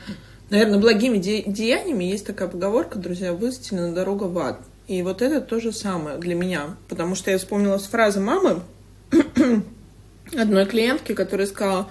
наверное, 0.50 0.78
благими 0.78 1.18
де- 1.18 1.42
деяниями 1.42 2.04
есть 2.04 2.26
такая 2.26 2.48
поговорка, 2.48 2.98
друзья, 2.98 3.32
выстелена 3.32 3.92
дорога 3.92 4.24
в 4.24 4.38
ад. 4.38 4.60
И 4.86 5.02
вот 5.02 5.20
это 5.20 5.40
то 5.40 5.60
же 5.60 5.72
самое 5.72 6.16
для 6.16 6.34
меня, 6.34 6.76
потому 6.88 7.14
что 7.14 7.30
я 7.30 7.38
вспомнила 7.38 7.76
с 7.76 7.86
фразы 7.86 8.20
мамы, 8.20 8.62
одной 10.36 10.66
клиентки, 10.66 11.14
которая 11.14 11.46
сказала, 11.46 11.90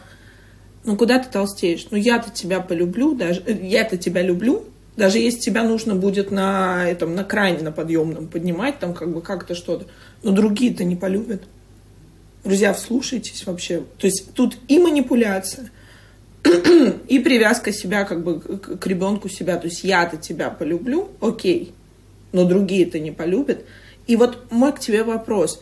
ну 0.83 0.95
куда 0.95 1.19
ты 1.19 1.29
толстеешь? 1.29 1.87
Ну 1.91 1.97
я-то 1.97 2.31
тебя 2.31 2.59
полюблю, 2.59 3.13
даже 3.13 3.43
э, 3.45 3.53
я-то 3.67 3.97
тебя 3.97 4.21
люблю, 4.23 4.65
даже 4.97 5.19
если 5.19 5.39
тебя 5.39 5.63
нужно 5.63 5.95
будет 5.95 6.31
на 6.31 6.89
этом, 6.89 7.15
на 7.15 7.23
кране, 7.23 7.59
на 7.59 7.71
подъемном 7.71 8.27
поднимать, 8.27 8.79
там 8.79 8.95
как 8.95 9.13
бы 9.13 9.21
как-то 9.21 9.53
что-то, 9.53 9.85
но 10.23 10.31
другие-то 10.31 10.83
не 10.83 10.95
полюбят. 10.95 11.43
Друзья, 12.43 12.73
вслушайтесь 12.73 13.45
вообще. 13.45 13.83
То 13.99 14.07
есть 14.07 14.33
тут 14.33 14.57
и 14.67 14.79
манипуляция, 14.79 15.69
и 17.07 17.19
привязка 17.19 17.71
себя 17.71 18.05
как 18.05 18.23
бы 18.23 18.39
к 18.39 18.87
ребенку 18.87 19.29
себя. 19.29 19.57
То 19.57 19.67
есть 19.67 19.83
я-то 19.83 20.17
тебя 20.17 20.49
полюблю, 20.49 21.09
окей, 21.21 21.73
но 22.31 22.45
другие-то 22.45 22.99
не 22.99 23.11
полюбят. 23.11 23.63
И 24.07 24.15
вот 24.15 24.51
мой 24.51 24.73
к 24.73 24.79
тебе 24.79 25.03
вопрос. 25.03 25.61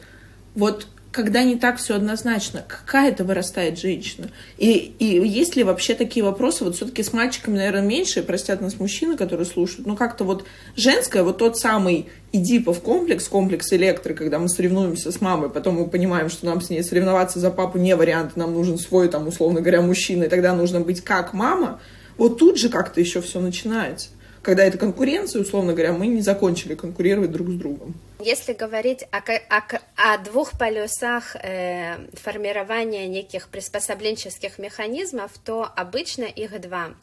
Вот 0.54 0.88
когда 1.16 1.44
не 1.44 1.56
так 1.56 1.78
все 1.78 1.96
однозначно, 1.96 2.62
какая 2.68 3.10
это 3.10 3.24
вырастает 3.24 3.80
женщина? 3.80 4.28
И, 4.58 4.94
и 5.00 5.06
есть 5.26 5.56
ли 5.56 5.64
вообще 5.64 5.96
такие 5.96 6.26
вопросы? 6.26 6.66
Вот 6.66 6.76
все-таки 6.76 7.04
с 7.04 7.14
мальчиками, 7.14 7.56
наверное, 7.56 7.84
меньше, 7.84 8.22
простят 8.22 8.60
нас 8.60 8.82
мужчины, 8.82 9.16
которые 9.16 9.46
слушают, 9.46 9.88
но 9.88 9.96
как-то 9.96 10.26
вот 10.26 10.44
женское, 10.76 11.24
вот 11.24 11.38
тот 11.38 11.58
самый 11.58 12.08
Эдипов 12.34 12.82
комплекс, 12.82 13.30
комплекс 13.30 13.72
электры, 13.72 14.14
когда 14.14 14.40
мы 14.40 14.50
соревнуемся 14.50 15.10
с 15.10 15.22
мамой, 15.22 15.50
потом 15.50 15.76
мы 15.76 15.88
понимаем, 15.88 16.30
что 16.30 16.48
нам 16.48 16.60
с 16.60 16.70
ней 16.70 16.84
соревноваться 16.84 17.40
за 17.40 17.50
папу 17.50 17.78
не 17.78 17.96
вариант, 17.96 18.36
нам 18.36 18.54
нужен 18.54 18.78
свой, 18.78 19.08
там, 19.08 19.26
условно 19.26 19.62
говоря, 19.62 19.82
мужчина, 19.82 20.26
и 20.26 20.28
тогда 20.28 20.54
нужно 20.54 20.82
быть 20.82 21.00
как 21.00 21.32
мама, 21.32 21.80
вот 22.18 22.38
тут 22.38 22.58
же 22.58 22.68
как-то 22.68 23.00
еще 23.00 23.22
все 23.22 23.40
начинается 23.40 24.10
когда 24.42 24.64
это 24.64 24.78
конкуренция, 24.78 25.42
условно 25.42 25.74
говоря, 25.74 25.92
мы 25.94 26.06
не 26.06 26.22
закончили 26.22 26.76
конкурировать 26.76 27.32
друг 27.32 27.50
с 27.50 27.54
другом. 27.54 27.96
Если 28.20 28.54
говорить 28.54 29.04
о, 29.12 29.18
о, 29.18 29.64
о 29.98 30.18
двух 30.20 30.58
полюсах 30.58 31.36
э, 31.36 31.98
формирования 32.14 33.08
неких 33.08 33.50
приспособленческих 33.50 34.58
механизмов, 34.58 35.32
то 35.44 35.64
обычно 35.76 36.24
их 36.24 36.60
два. 36.62 36.96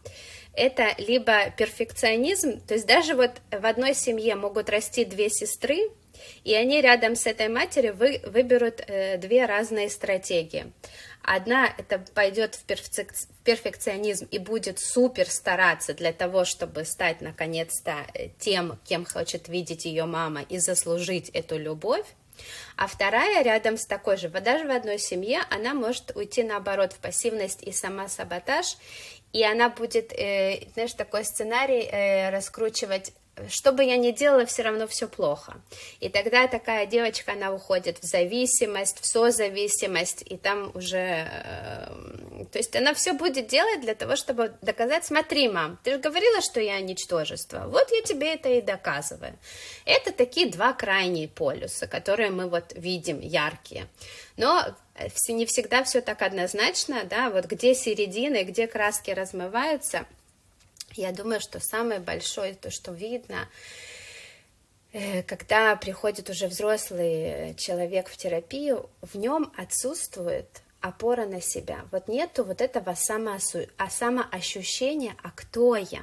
Это 0.55 0.95
либо 0.99 1.51
перфекционизм, 1.57 2.61
то 2.61 2.75
есть 2.75 2.87
даже 2.87 3.15
вот 3.15 3.31
в 3.51 3.65
одной 3.67 3.95
семье 3.95 4.37
могут 4.37 4.71
расти 4.71 5.05
две 5.05 5.29
сестры, 5.29 5.91
и 6.45 6.55
они 6.55 6.81
рядом 6.81 7.15
с 7.15 7.27
этой 7.27 7.49
матерью 7.49 7.95
вы, 7.95 8.21
выберут 8.25 8.83
э, 8.87 9.19
две 9.19 9.45
разные 9.45 9.91
стратегии. 9.91 10.73
Одна 11.23 11.73
это 11.79 11.99
пойдет 12.15 12.57
в 12.57 12.65
перфекционизм 12.65 14.27
и 14.31 14.39
будет 14.39 14.81
супер 14.81 15.31
стараться 15.31 15.95
для 15.95 16.13
того, 16.13 16.45
чтобы 16.45 16.85
стать 16.85 17.21
наконец-то 17.21 18.07
э, 18.15 18.31
тем, 18.39 18.79
кем 18.85 19.05
хочет 19.05 19.49
видеть 19.49 19.85
ее 19.85 20.05
мама 20.05 20.43
и 20.43 20.59
заслужить 20.59 21.29
эту 21.31 21.59
любовь. 21.59 22.07
А 22.77 22.89
вторая 22.89 23.43
рядом 23.45 23.77
с 23.77 23.87
такой 23.87 24.17
же, 24.17 24.29
даже 24.29 24.67
в 24.67 24.71
одной 24.71 24.99
семье, 24.99 25.43
она 25.51 25.75
может 25.75 26.17
уйти 26.17 26.43
наоборот 26.43 26.93
в 26.93 26.99
пассивность 26.99 27.63
и 27.63 27.71
самосаботаж, 27.71 28.77
и 29.33 29.45
она 29.45 29.69
будет, 29.69 30.13
э, 30.13 30.67
знаешь, 30.75 30.93
такой 30.95 31.25
сценарий 31.25 31.83
э, 31.83 32.31
раскручивать 32.31 33.13
что 33.49 33.73
бы 33.73 33.83
я 33.83 33.97
ни 33.97 34.11
делала, 34.11 34.45
все 34.45 34.63
равно 34.63 34.87
все 34.87 35.09
плохо. 35.09 35.55
И 36.01 36.09
тогда 36.09 36.47
такая 36.47 36.87
девочка, 36.87 37.33
она 37.33 37.53
уходит 37.53 37.99
в 37.99 38.05
зависимость, 38.05 39.01
в 39.01 39.07
созависимость, 39.07 40.23
и 40.27 40.37
там 40.37 40.71
уже... 40.75 41.27
Э, 41.29 42.45
то 42.51 42.59
есть 42.59 42.77
она 42.77 42.93
все 42.93 43.15
будет 43.15 43.47
делать 43.47 43.81
для 43.81 43.95
того, 43.95 44.17
чтобы 44.17 44.53
доказать, 44.61 45.05
смотри, 45.07 45.49
мам, 45.49 45.79
ты 45.83 45.93
же 45.93 45.99
говорила, 45.99 46.43
что 46.43 46.61
я 46.61 46.81
ничтожество, 46.81 47.67
вот 47.69 47.91
я 47.91 48.03
тебе 48.03 48.35
это 48.35 48.51
и 48.51 48.61
доказываю. 48.61 49.39
Это 49.87 50.13
такие 50.13 50.51
два 50.51 50.75
крайние 50.75 51.29
полюса, 51.29 51.87
которые 51.87 52.31
мы 52.31 52.49
вот 52.49 52.73
видим, 52.75 53.21
яркие. 53.21 53.87
Но 54.37 54.63
не 55.29 55.47
всегда 55.47 55.85
все 55.85 56.03
так 56.03 56.21
однозначно, 56.21 57.05
да, 57.05 57.31
вот 57.31 57.47
где 57.47 57.75
середина, 57.75 58.45
где 58.45 58.67
краски 58.67 59.11
размываются– 59.11 60.07
я 60.95 61.13
думаю, 61.13 61.41
что 61.41 61.61
самое 61.61 62.01
большое, 62.01 62.55
то, 62.55 62.71
что 62.71 62.93
видно, 62.93 63.49
э, 64.93 65.23
когда 65.23 65.77
приходит 65.77 66.31
уже 66.31 66.47
взрослый 66.47 67.55
человек 67.57 68.09
в 68.09 68.17
терапию, 68.17 68.89
в 69.01 69.17
нем 69.17 69.53
отсутствует 69.57 70.63
опора 70.83 71.27
на 71.27 71.41
себя. 71.41 71.87
Вот 71.91 72.09
нету 72.09 72.45
вот 72.45 72.61
этого 72.61 72.95
самоосу... 72.95 73.61
а 73.79 73.89
самоощущения, 73.89 75.15
а 75.23 75.31
кто 75.31 75.77
я. 75.77 76.03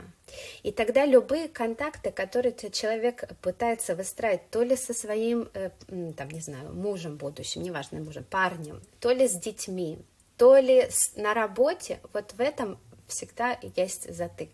И 0.63 0.71
тогда 0.71 1.05
любые 1.05 1.49
контакты, 1.49 2.11
которые 2.11 2.55
человек 2.71 3.25
пытается 3.41 3.95
выстраивать 3.95 4.49
то 4.49 4.63
ли 4.63 4.75
со 4.75 4.93
своим, 4.93 5.49
э, 5.53 5.69
там, 6.15 6.29
не 6.29 6.39
знаю, 6.39 6.73
мужем 6.73 7.17
будущим, 7.17 7.61
неважно, 7.61 7.99
мужем, 7.99 8.23
парнем, 8.23 8.81
то 8.99 9.11
ли 9.11 9.27
с 9.27 9.33
детьми, 9.33 9.99
то 10.37 10.57
ли 10.57 10.89
на 11.15 11.33
работе, 11.33 11.99
вот 12.13 12.33
в 12.33 12.39
этом 12.39 12.79
всегда 13.09 13.57
есть 13.75 14.13
затык. 14.13 14.53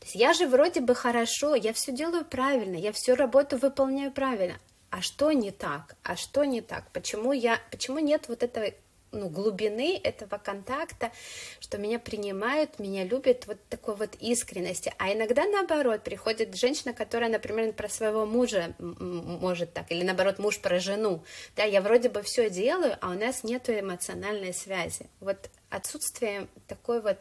То 0.00 0.04
есть 0.04 0.14
я 0.14 0.32
же 0.32 0.46
вроде 0.46 0.80
бы 0.80 0.94
хорошо, 0.94 1.54
я 1.54 1.72
все 1.72 1.92
делаю 1.92 2.24
правильно, 2.24 2.76
я 2.76 2.92
всю 2.92 3.14
работу 3.14 3.56
выполняю 3.56 4.12
правильно. 4.12 4.58
А 4.90 5.02
что 5.02 5.32
не 5.32 5.50
так? 5.50 5.96
А 6.02 6.14
что 6.14 6.44
не 6.44 6.60
так? 6.60 6.90
Почему 6.92 7.32
я, 7.32 7.58
почему 7.70 7.98
нет 7.98 8.28
вот 8.28 8.42
этой 8.42 8.76
ну, 9.14 9.28
глубины 9.28 9.98
этого 10.02 10.38
контакта, 10.38 11.12
что 11.60 11.78
меня 11.78 11.98
принимают, 11.98 12.78
меня 12.78 13.04
любят, 13.04 13.46
вот 13.46 13.58
такой 13.68 13.94
вот 13.96 14.14
искренности. 14.20 14.92
А 14.98 15.12
иногда 15.12 15.46
наоборот, 15.46 16.02
приходит 16.02 16.54
женщина, 16.56 16.92
которая, 16.92 17.30
например, 17.30 17.72
про 17.72 17.88
своего 17.88 18.26
мужа 18.26 18.74
может 18.78 19.72
так, 19.72 19.90
или 19.90 20.02
наоборот, 20.02 20.38
муж 20.38 20.58
про 20.58 20.80
жену. 20.80 21.24
Да, 21.56 21.64
я 21.64 21.80
вроде 21.80 22.08
бы 22.08 22.22
все 22.22 22.50
делаю, 22.50 22.96
а 23.00 23.10
у 23.10 23.14
нас 23.14 23.44
нет 23.44 23.70
эмоциональной 23.70 24.52
связи. 24.52 25.06
Вот 25.20 25.50
отсутствие 25.70 26.48
такой 26.68 27.00
вот 27.00 27.18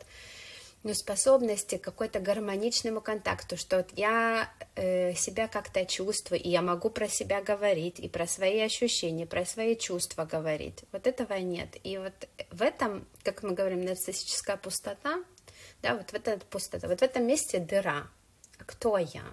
ну, 0.83 0.93
способности 0.93 1.77
к 1.77 1.83
какой-то 1.83 2.19
гармоничному 2.19 3.01
контакту, 3.01 3.57
что 3.57 3.77
вот 3.77 3.87
я 3.95 4.51
э, 4.75 5.13
себя 5.13 5.47
как-то 5.47 5.85
чувствую, 5.85 6.41
и 6.41 6.49
я 6.49 6.61
могу 6.61 6.89
про 6.89 7.07
себя 7.07 7.41
говорить, 7.41 7.99
и 7.99 8.09
про 8.09 8.27
свои 8.27 8.59
ощущения, 8.59 9.25
про 9.25 9.45
свои 9.45 9.75
чувства 9.77 10.25
говорить. 10.25 10.83
Вот 10.91 11.07
этого 11.07 11.33
нет. 11.35 11.69
И 11.83 11.97
вот 11.97 12.27
в 12.51 12.61
этом, 12.61 13.07
как 13.23 13.43
мы 13.43 13.51
говорим, 13.51 13.85
нарциссическая 13.85 14.57
пустота, 14.57 15.23
да, 15.81 15.95
вот 15.95 16.11
в 16.11 16.13
этой 16.13 16.37
пустота, 16.37 16.87
вот 16.87 16.99
в 16.99 17.03
этом 17.03 17.25
месте 17.25 17.59
дыра. 17.59 18.07
А 18.59 18.63
кто 18.65 18.97
я? 18.97 19.23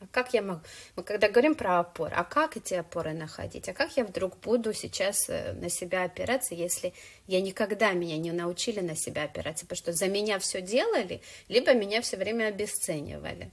А 0.00 0.06
как 0.12 0.32
я 0.32 0.42
могу? 0.42 0.60
Мы 0.94 1.02
когда 1.02 1.28
говорим 1.28 1.56
про 1.56 1.80
опоры, 1.80 2.12
а 2.14 2.22
как 2.22 2.56
эти 2.56 2.74
опоры 2.74 3.14
находить? 3.14 3.68
А 3.68 3.72
как 3.72 3.96
я 3.96 4.04
вдруг 4.04 4.38
буду 4.38 4.72
сейчас 4.72 5.28
э, 5.28 5.54
на 5.54 5.68
себя 5.68 6.04
опираться, 6.04 6.54
если 6.54 6.92
я 7.26 7.40
никогда 7.40 7.90
меня 7.92 8.16
не 8.16 8.30
научили 8.30 8.78
на 8.78 8.94
себя 8.94 9.24
опираться? 9.24 9.66
Потому 9.66 9.78
что 9.78 9.92
за 9.92 10.06
меня 10.06 10.38
все 10.38 10.60
делали, 10.60 11.20
либо 11.48 11.74
меня 11.74 12.00
все 12.00 12.16
время 12.16 12.46
обесценивали. 12.46 13.50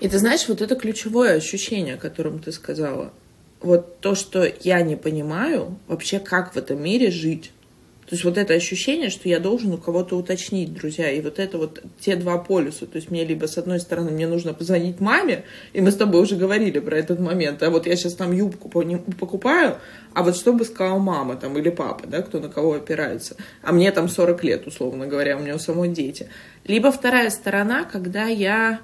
И 0.00 0.08
ты 0.08 0.18
знаешь, 0.18 0.48
вот 0.48 0.62
это 0.62 0.76
ключевое 0.76 1.34
ощущение, 1.36 1.96
о 1.96 1.98
котором 1.98 2.38
ты 2.38 2.52
сказала. 2.52 3.12
Вот 3.60 4.00
то, 4.00 4.14
что 4.14 4.50
я 4.60 4.80
не 4.80 4.96
понимаю 4.96 5.78
вообще, 5.88 6.20
как 6.20 6.54
в 6.54 6.56
этом 6.56 6.82
мире 6.82 7.10
жить. 7.10 7.52
То 8.06 8.14
есть 8.14 8.24
вот 8.24 8.38
это 8.38 8.54
ощущение, 8.54 9.10
что 9.10 9.28
я 9.28 9.40
должен 9.40 9.72
у 9.72 9.78
кого-то 9.78 10.16
уточнить, 10.16 10.72
друзья, 10.72 11.10
и 11.10 11.20
вот 11.20 11.40
это 11.40 11.58
вот 11.58 11.82
те 11.98 12.14
два 12.14 12.38
полюса. 12.38 12.86
То 12.86 12.96
есть 12.96 13.10
мне 13.10 13.24
либо 13.24 13.46
с 13.46 13.58
одной 13.58 13.80
стороны 13.80 14.12
мне 14.12 14.28
нужно 14.28 14.54
позвонить 14.54 15.00
маме, 15.00 15.44
и 15.72 15.80
мы 15.80 15.90
с 15.90 15.96
тобой 15.96 16.22
уже 16.22 16.36
говорили 16.36 16.78
про 16.78 16.96
этот 16.96 17.18
момент, 17.18 17.64
а 17.64 17.70
вот 17.70 17.86
я 17.86 17.96
сейчас 17.96 18.14
там 18.14 18.30
юбку 18.30 18.68
покупаю, 18.68 19.78
а 20.14 20.22
вот 20.22 20.36
что 20.36 20.52
бы 20.52 20.64
сказала 20.64 21.00
мама 21.00 21.34
там 21.34 21.58
или 21.58 21.68
папа, 21.68 22.06
да, 22.06 22.22
кто 22.22 22.38
на 22.38 22.48
кого 22.48 22.74
опирается, 22.74 23.36
а 23.62 23.72
мне 23.72 23.90
там 23.90 24.08
40 24.08 24.44
лет, 24.44 24.66
условно 24.68 25.08
говоря, 25.08 25.36
у 25.36 25.40
меня 25.40 25.56
у 25.56 25.58
самой 25.58 25.88
дети. 25.88 26.28
Либо 26.64 26.92
вторая 26.92 27.30
сторона, 27.30 27.84
когда 27.84 28.26
я... 28.26 28.80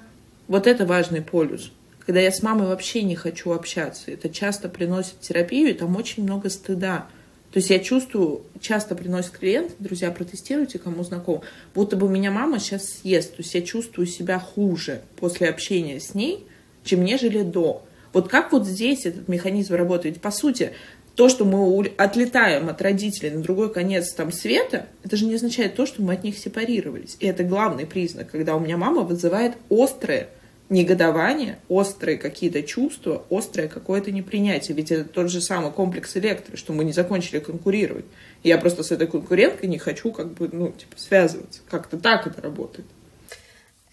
Вот 0.49 0.67
это 0.67 0.85
важный 0.85 1.21
полюс 1.21 1.71
когда 2.05 2.19
я 2.19 2.31
с 2.33 2.43
мамой 2.43 2.67
вообще 2.67 3.03
не 3.03 3.15
хочу 3.15 3.53
общаться. 3.53 4.11
Это 4.11 4.27
часто 4.27 4.67
приносит 4.67 5.21
терапию, 5.21 5.69
и 5.69 5.73
там 5.73 5.95
очень 5.95 6.23
много 6.23 6.49
стыда. 6.49 7.07
То 7.53 7.59
есть 7.59 7.69
я 7.69 7.77
чувствую, 7.77 8.41
часто 8.59 8.95
приносят 8.95 9.37
клиенты, 9.37 9.75
друзья, 9.77 10.09
протестируйте, 10.09 10.79
кому 10.79 11.03
знаком, 11.03 11.43
будто 11.75 11.95
бы 11.95 12.09
меня 12.09 12.31
мама 12.31 12.59
сейчас 12.59 12.85
съест. 12.85 13.35
То 13.35 13.43
есть 13.43 13.53
я 13.53 13.61
чувствую 13.61 14.07
себя 14.07 14.39
хуже 14.39 15.03
после 15.17 15.49
общения 15.49 15.99
с 15.99 16.15
ней, 16.15 16.47
чем 16.83 17.03
нежели 17.03 17.43
до. 17.43 17.85
Вот 18.11 18.27
как 18.27 18.51
вот 18.51 18.65
здесь 18.65 19.05
этот 19.05 19.27
механизм 19.27 19.75
работает? 19.75 20.19
По 20.19 20.31
сути, 20.31 20.71
то, 21.13 21.29
что 21.29 21.45
мы 21.45 21.85
отлетаем 21.95 22.69
от 22.69 22.81
родителей 22.81 23.29
на 23.29 23.43
другой 23.43 23.71
конец 23.71 24.11
там 24.13 24.31
света, 24.31 24.87
это 25.03 25.15
же 25.15 25.25
не 25.25 25.35
означает 25.35 25.75
то, 25.75 25.85
что 25.85 26.01
мы 26.01 26.13
от 26.13 26.23
них 26.23 26.39
сепарировались. 26.39 27.17
И 27.19 27.27
это 27.27 27.43
главный 27.43 27.85
признак, 27.85 28.31
когда 28.31 28.55
у 28.55 28.59
меня 28.59 28.77
мама 28.77 29.01
вызывает 29.03 29.57
острое 29.69 30.29
негодование, 30.73 31.59
острые 31.69 32.17
какие-то 32.17 32.63
чувства, 32.63 33.23
острое 33.29 33.67
какое-то 33.67 34.11
непринятие. 34.11 34.75
Ведь 34.75 34.91
это 34.91 35.05
тот 35.05 35.29
же 35.29 35.39
самый 35.39 35.71
комплекс 35.71 36.17
электро, 36.17 36.57
что 36.57 36.73
мы 36.73 36.83
не 36.83 36.91
закончили 36.91 37.39
конкурировать. 37.39 38.05
Я 38.43 38.57
просто 38.57 38.83
с 38.83 38.91
этой 38.91 39.07
конкуренткой 39.07 39.69
не 39.69 39.77
хочу 39.77 40.11
как 40.11 40.33
бы, 40.33 40.49
ну, 40.51 40.71
типа, 40.71 40.97
связываться. 40.97 41.61
Как-то 41.69 41.97
так 41.97 42.27
это 42.27 42.41
работает. 42.41 42.87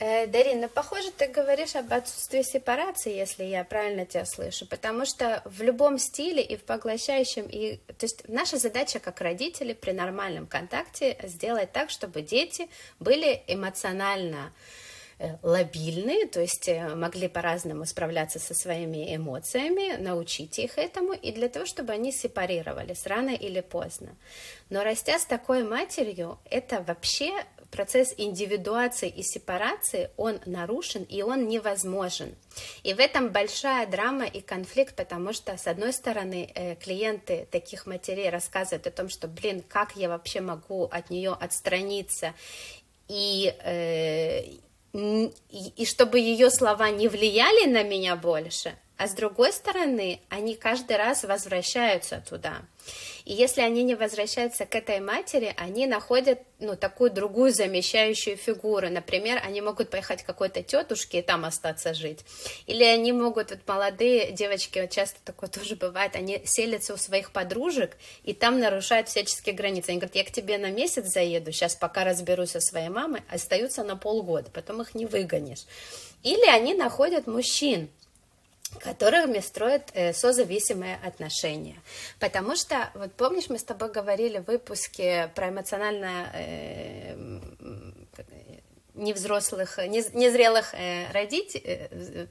Э, 0.01 0.27
Дарина, 0.27 0.69
похоже, 0.69 1.11
ты 1.11 1.29
говоришь 1.29 1.77
об 1.77 1.93
отсутствии 1.93 2.41
сепарации, 2.41 3.15
если 3.15 3.45
я 3.45 3.65
правильно 3.65 4.07
тебя 4.07 4.25
слышу, 4.25 4.67
потому 4.67 5.05
что 5.05 5.43
в 5.45 5.61
любом 5.61 5.99
стиле 5.99 6.43
и 6.43 6.57
в 6.57 6.63
поглощающем, 6.63 7.47
и, 7.47 7.77
то 7.87 8.07
есть 8.07 8.27
наша 8.27 8.57
задача 8.57 8.99
как 8.99 9.21
родители 9.21 9.75
при 9.75 9.93
нормальном 9.93 10.47
контакте 10.47 11.19
сделать 11.25 11.73
так, 11.73 11.91
чтобы 11.91 12.23
дети 12.23 12.71
были 12.99 13.43
эмоционально 13.47 14.53
лобильные, 15.43 16.27
то 16.27 16.41
есть 16.41 16.69
э, 16.69 16.95
могли 16.95 17.29
по-разному 17.29 17.85
справляться 17.85 18.39
со 18.39 18.55
своими 18.55 19.15
эмоциями, 19.15 19.97
научить 19.97 20.59
их 20.59 20.79
этому, 20.79 21.13
и 21.13 21.33
для 21.33 21.49
того, 21.49 21.67
чтобы 21.67 21.93
они 21.93 22.13
сепарировались 22.13 23.07
рано 23.07 23.31
или 23.31 23.61
поздно. 23.61 24.17
Но 24.71 24.83
растя 24.83 25.19
с 25.19 25.25
такой 25.25 25.63
матерью, 25.65 26.39
это 26.45 26.83
вообще 26.83 27.33
процесс 27.71 28.15
индивидуации 28.17 29.09
и 29.09 29.23
сепарации, 29.23 30.11
он 30.17 30.41
нарушен 30.47 31.05
и 31.05 31.23
он 31.23 31.49
невозможен. 31.49 32.35
И 32.83 32.95
в 32.95 32.99
этом 32.99 33.31
большая 33.31 33.87
драма 33.87 34.25
и 34.25 34.41
конфликт, 34.41 34.97
потому 34.97 35.33
что, 35.33 35.57
с 35.57 35.67
одной 35.67 35.93
стороны, 35.93 36.51
э, 36.55 36.75
клиенты 36.77 37.47
таких 37.51 37.87
матерей 37.87 38.29
рассказывают 38.31 38.87
о 38.87 38.91
том, 38.91 39.09
что, 39.09 39.29
блин, 39.29 39.63
как 39.69 39.97
я 39.97 40.09
вообще 40.09 40.41
могу 40.41 40.85
от 40.85 41.11
нее 41.11 41.37
отстраниться, 41.39 42.35
и, 43.09 43.55
э, 43.65 44.45
и, 44.93 45.87
чтобы 45.87 46.19
ее 46.19 46.51
слова 46.51 46.91
не 46.91 47.09
влияли 47.09 47.67
на 47.67 47.83
меня 47.83 48.17
больше, 48.17 48.75
а 48.97 49.07
с 49.07 49.13
другой 49.15 49.53
стороны, 49.53 50.21
они 50.29 50.55
каждый 50.57 50.97
раз 50.97 51.25
возвращаются 51.25 52.23
туда. 52.29 52.63
И 53.31 53.33
если 53.33 53.61
они 53.61 53.85
не 53.85 53.95
возвращаются 53.95 54.67
к 54.67 54.75
этой 54.75 54.99
матери, 54.99 55.55
они 55.57 55.87
находят 55.87 56.41
ну, 56.59 56.75
такую 56.75 57.13
другую 57.13 57.53
замещающую 57.53 58.37
фигуру. 58.37 58.91
Например, 58.91 59.41
они 59.47 59.61
могут 59.61 59.89
поехать 59.89 60.25
к 60.25 60.27
какой-то 60.27 60.65
тетушке 60.65 61.21
и 61.21 61.23
там 61.23 61.45
остаться 61.45 61.95
жить. 61.95 62.25
Или 62.67 62.83
они 62.83 63.13
могут, 63.13 63.51
вот 63.51 63.61
молодые 63.69 64.33
девочки, 64.33 64.81
вот 64.81 64.91
часто 64.91 65.21
такое 65.25 65.49
тоже 65.61 65.77
бывает, 65.77 66.17
они 66.17 66.43
селятся 66.45 66.95
у 66.95 66.97
своих 66.97 67.31
подружек 67.31 67.97
и 68.25 68.35
там 68.35 68.59
нарушают 68.59 69.09
всяческие 69.09 69.55
границы. 69.55 69.91
Они 69.91 69.99
говорят, 69.99 70.17
я 70.17 70.25
к 70.25 70.33
тебе 70.33 70.59
на 70.59 70.73
месяц 70.73 71.07
заеду, 71.07 71.53
сейчас 71.53 71.77
пока 71.77 72.03
разберусь 72.03 72.51
со 72.51 72.61
своей 72.61 72.89
мамой, 72.89 73.23
остаются 73.31 73.85
на 73.85 73.97
полгода, 73.97 74.51
потом 74.53 74.83
их 74.83 74.97
не 74.97 75.07
выгонишь. 75.07 75.67
Или 76.25 76.49
они 76.49 76.75
находят 76.75 77.29
мужчин, 77.29 77.91
которыми 78.79 79.41
строят 79.41 79.91
э, 79.95 80.13
созависимые 80.13 80.99
отношения. 81.05 81.77
Потому 82.19 82.57
что, 82.57 82.91
вот 82.95 83.13
помнишь, 83.15 83.49
мы 83.49 83.59
с 83.59 83.65
тобой 83.65 83.91
говорили 83.91 84.39
в 84.39 84.45
выпуске 84.45 85.31
про 85.35 85.49
эмоционально 85.49 86.31
э, 86.33 87.41
невзрослых, 88.95 89.79
незрелых 89.79 90.75
э, 90.75 91.11
родителей, 91.13 91.63
э, 91.65 92.27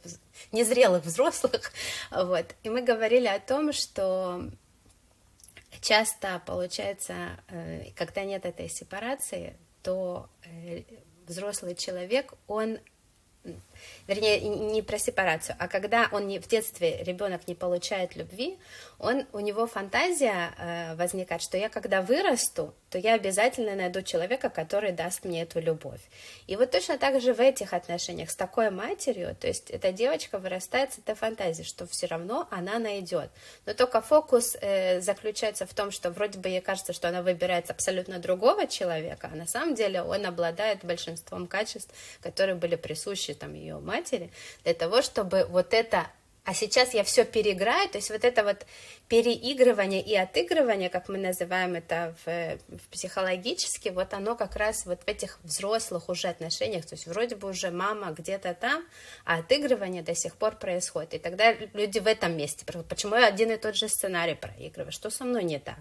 незрелых 0.51 1.03
взрослых, 1.03 1.71
вот, 2.11 2.45
и 2.63 2.69
мы 2.69 2.81
говорили 2.81 3.27
о 3.27 3.39
том, 3.39 3.73
что 3.73 4.49
часто 5.81 6.41
получается, 6.45 7.39
э, 7.47 7.91
когда 7.95 8.23
нет 8.23 8.45
этой 8.45 8.69
сепарации, 8.69 9.55
то 9.83 10.29
э, 10.43 10.83
взрослый 11.27 11.75
человек, 11.75 12.33
он 12.47 12.79
вернее, 14.07 14.41
не 14.41 14.81
про 14.81 14.97
сепарацию, 14.97 15.55
а 15.59 15.67
когда 15.67 16.09
он 16.11 16.27
не, 16.27 16.39
в 16.39 16.47
детстве 16.47 17.03
ребенок 17.03 17.47
не 17.47 17.55
получает 17.55 18.15
любви, 18.15 18.57
он, 18.97 19.25
у 19.33 19.39
него 19.39 19.67
фантазия 19.67 20.53
э, 20.57 20.95
возникает, 20.95 21.41
что 21.41 21.57
я 21.57 21.69
когда 21.69 22.01
вырасту, 22.01 22.73
то 22.89 22.97
я 22.97 23.13
обязательно 23.13 23.75
найду 23.75 24.01
человека, 24.01 24.49
который 24.49 24.91
даст 24.91 25.23
мне 25.23 25.43
эту 25.43 25.59
любовь. 25.59 26.01
И 26.47 26.55
вот 26.55 26.71
точно 26.71 26.97
так 26.97 27.21
же 27.21 27.33
в 27.33 27.39
этих 27.39 27.73
отношениях 27.73 28.29
с 28.29 28.35
такой 28.35 28.69
матерью, 28.69 29.35
то 29.35 29.47
есть 29.47 29.69
эта 29.69 29.91
девочка 29.91 30.37
вырастает 30.37 30.93
с 30.93 30.97
этой 30.97 31.15
фантазией, 31.15 31.65
что 31.65 31.85
все 31.87 32.07
равно 32.07 32.47
она 32.51 32.79
найдет. 32.79 33.29
Но 33.65 33.73
только 33.73 34.01
фокус 34.01 34.57
э, 34.61 35.01
заключается 35.01 35.65
в 35.65 35.73
том, 35.73 35.91
что 35.91 36.11
вроде 36.11 36.39
бы 36.39 36.49
ей 36.49 36.61
кажется, 36.61 36.93
что 36.93 37.09
она 37.09 37.21
выбирает 37.21 37.69
абсолютно 37.69 38.19
другого 38.19 38.67
человека, 38.67 39.29
а 39.31 39.35
на 39.35 39.45
самом 39.45 39.75
деле 39.75 40.01
он 40.01 40.25
обладает 40.25 40.83
большинством 40.83 41.47
качеств, 41.47 41.93
которые 42.21 42.55
были 42.55 42.75
присущи 42.75 43.33
там 43.33 43.53
ее 43.53 43.79
матери, 43.79 44.31
для 44.63 44.73
того, 44.73 45.01
чтобы 45.01 45.45
вот 45.45 45.73
это 45.73 46.07
а 46.49 46.53
сейчас 46.55 46.95
я 46.95 47.03
все 47.03 47.25
переиграю, 47.25 47.87
то 47.89 47.99
есть 47.99 48.09
вот 48.09 48.25
это 48.25 48.43
вот 48.43 48.65
переигрывание 49.07 50.01
и 50.01 50.15
отыгрывание, 50.15 50.89
как 50.89 51.07
мы 51.07 51.19
называем 51.19 51.75
это 51.75 52.15
в, 52.25 52.57
в 52.75 52.87
психологически, 52.89 53.89
вот 53.89 54.15
оно 54.15 54.35
как 54.35 54.55
раз 54.55 54.87
вот 54.87 55.03
в 55.03 55.07
этих 55.07 55.37
взрослых 55.43 56.09
уже 56.09 56.27
отношениях, 56.27 56.87
то 56.87 56.95
есть 56.95 57.05
вроде 57.05 57.35
бы 57.35 57.49
уже 57.49 57.69
мама 57.69 58.15
где-то 58.17 58.55
там, 58.55 58.83
а 59.25 59.37
отыгрывание 59.37 60.01
до 60.01 60.15
сих 60.15 60.37
пор 60.37 60.55
происходит. 60.55 61.13
И 61.13 61.19
тогда 61.19 61.51
люди 61.51 61.99
в 61.99 62.07
этом 62.07 62.35
месте, 62.35 62.65
почему 62.65 63.15
я 63.15 63.27
один 63.27 63.51
и 63.51 63.57
тот 63.57 63.75
же 63.75 63.87
сценарий 63.87 64.33
проигрываю, 64.33 64.91
что 64.91 65.11
со 65.11 65.25
мной 65.25 65.43
не 65.43 65.59
так? 65.59 65.77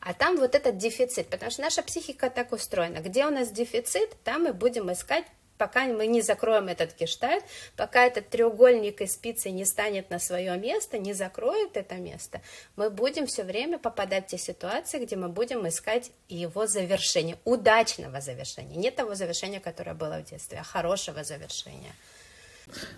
А 0.00 0.12
там 0.12 0.38
вот 0.38 0.56
этот 0.56 0.76
дефицит, 0.76 1.28
потому 1.28 1.52
что 1.52 1.62
наша 1.62 1.82
психика 1.82 2.30
так 2.30 2.50
устроена. 2.50 2.98
Где 2.98 3.26
у 3.26 3.30
нас 3.30 3.52
дефицит, 3.52 4.16
там 4.24 4.42
мы 4.42 4.54
будем 4.54 4.90
искать 4.90 5.24
пока 5.60 5.84
мы 5.84 6.06
не 6.06 6.22
закроем 6.22 6.68
этот 6.68 6.98
гештальт, 6.98 7.44
пока 7.76 8.06
этот 8.06 8.30
треугольник 8.30 9.02
из 9.02 9.12
спицы 9.12 9.50
не 9.50 9.66
станет 9.66 10.08
на 10.08 10.18
свое 10.18 10.56
место, 10.56 10.96
не 10.96 11.12
закроет 11.12 11.76
это 11.76 11.96
место, 11.96 12.40
мы 12.76 12.88
будем 12.88 13.26
все 13.26 13.44
время 13.44 13.78
попадать 13.78 14.24
в 14.24 14.30
те 14.30 14.38
ситуации, 14.38 15.04
где 15.04 15.16
мы 15.16 15.28
будем 15.28 15.68
искать 15.68 16.12
его 16.30 16.66
завершение, 16.66 17.36
удачного 17.44 18.22
завершения, 18.22 18.76
не 18.76 18.90
того 18.90 19.14
завершения, 19.14 19.60
которое 19.60 19.92
было 19.92 20.22
в 20.24 20.30
детстве, 20.30 20.60
а 20.60 20.64
хорошего 20.64 21.24
завершения. 21.24 21.92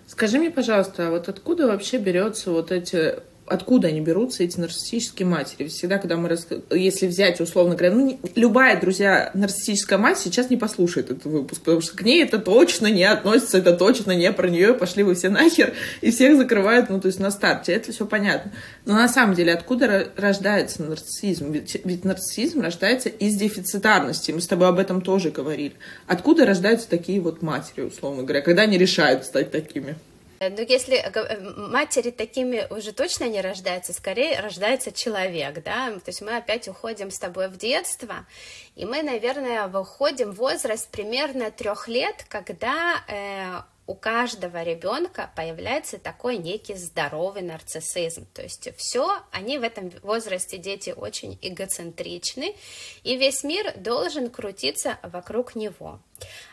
Скажи 0.07 0.39
мне, 0.39 0.53
пожалуйста, 0.53 1.09
а 1.09 1.11
вот 1.11 1.29
откуда 1.29 1.67
вообще 1.67 1.99
берется 1.99 2.53
вот 2.53 2.71
эти 2.71 3.17
откуда 3.47 3.89
они 3.89 4.01
берутся, 4.01 4.45
эти 4.45 4.59
нарциссические 4.59 5.27
матери. 5.27 5.69
Всегда, 5.69 5.99
когда 5.99 6.17
мы, 6.17 6.29
рас... 6.29 6.47
если 6.71 7.07
взять, 7.07 7.41
условно 7.41 7.75
говоря, 7.75 7.95
ну, 7.95 8.07
не... 8.07 8.21
любая, 8.35 8.81
друзья, 8.81 9.31
нарциссическая 9.35 9.99
мать 9.99 10.19
сейчас 10.19 10.49
не 10.51 10.57
послушает 10.57 11.11
этот 11.11 11.25
выпуск, 11.25 11.61
потому 11.61 11.81
что 11.81 11.97
к 11.97 12.03
ней 12.03 12.23
это 12.23 12.39
точно 12.39 12.87
не 12.87 13.05
относится, 13.05 13.59
это 13.59 13.75
точно 13.75 14.13
не 14.13 14.33
про 14.33 14.49
нее, 14.49 14.75
пошли 14.75 15.03
вы 15.03 15.15
все 15.15 15.29
нахер, 15.29 15.75
и 16.01 16.11
всех 16.11 16.37
закрывают, 16.37 16.89
ну, 16.89 17.01
то 17.01 17.09
есть 17.09 17.19
на 17.19 17.31
старте, 17.31 17.73
это 17.73 17.93
все 17.93 18.07
понятно. 18.07 18.53
Но 18.87 18.95
на 18.95 19.09
самом 19.09 19.35
деле, 19.35 19.53
откуда 19.53 20.13
рождается 20.17 20.83
нарциссизм? 20.83 21.51
Ведь, 21.53 21.81
ведь 21.85 22.05
нарциссизм 22.05 22.61
рождается 22.61 23.09
из 23.09 23.37
дефицитарности, 23.37 24.33
мы 24.33 24.41
с 24.41 24.47
тобой 24.47 24.69
об 24.69 24.79
этом 24.79 25.01
тоже 25.01 25.31
говорили. 25.31 25.75
Откуда 26.07 26.47
рождаются 26.47 26.89
такие 26.89 27.21
вот 27.21 27.43
матери, 27.43 27.83
условно 27.83 28.23
говоря, 28.23 28.41
когда 28.41 28.63
они 28.63 28.79
решают 28.79 29.25
стать 29.25 29.51
такими? 29.51 29.97
Э, 30.43 30.51
ну, 30.51 30.65
если 30.69 30.97
э, 30.97 31.41
матери 31.57 32.11
такими 32.11 32.67
уже 32.71 32.93
точно 32.93 33.29
не 33.29 33.41
рождаются, 33.41 33.93
скорее 33.93 34.41
рождается 34.41 34.91
человек, 34.91 35.63
да, 35.63 35.91
то 35.93 36.09
есть 36.09 36.21
мы 36.21 36.37
опять 36.37 36.69
уходим 36.69 37.11
с 37.11 37.19
тобой 37.19 37.49
в 37.49 37.57
детство, 37.57 38.27
и 38.75 38.85
мы, 38.85 39.03
наверное, 39.03 39.69
выходим 39.69 40.33
в 40.33 40.37
возраст 40.37 40.91
примерно 40.91 41.51
трех 41.51 41.87
лет, 41.87 42.25
когда 42.29 42.97
э, 43.07 43.61
у 43.87 43.95
каждого 43.95 44.63
ребенка 44.63 45.31
появляется 45.35 45.99
такой 45.99 46.37
некий 46.37 46.75
здоровый 46.75 47.43
нарциссизм. 47.43 48.27
То 48.33 48.43
есть 48.43 48.69
все, 48.77 49.19
они 49.33 49.59
в 49.59 49.63
этом 49.63 49.91
возрасте, 50.03 50.57
дети, 50.57 50.91
очень 50.91 51.39
эгоцентричны, 51.43 52.55
и 53.03 53.17
весь 53.17 53.43
мир 53.43 53.77
должен 53.77 54.31
крутиться 54.31 54.99
вокруг 55.03 55.57
него. 55.57 56.01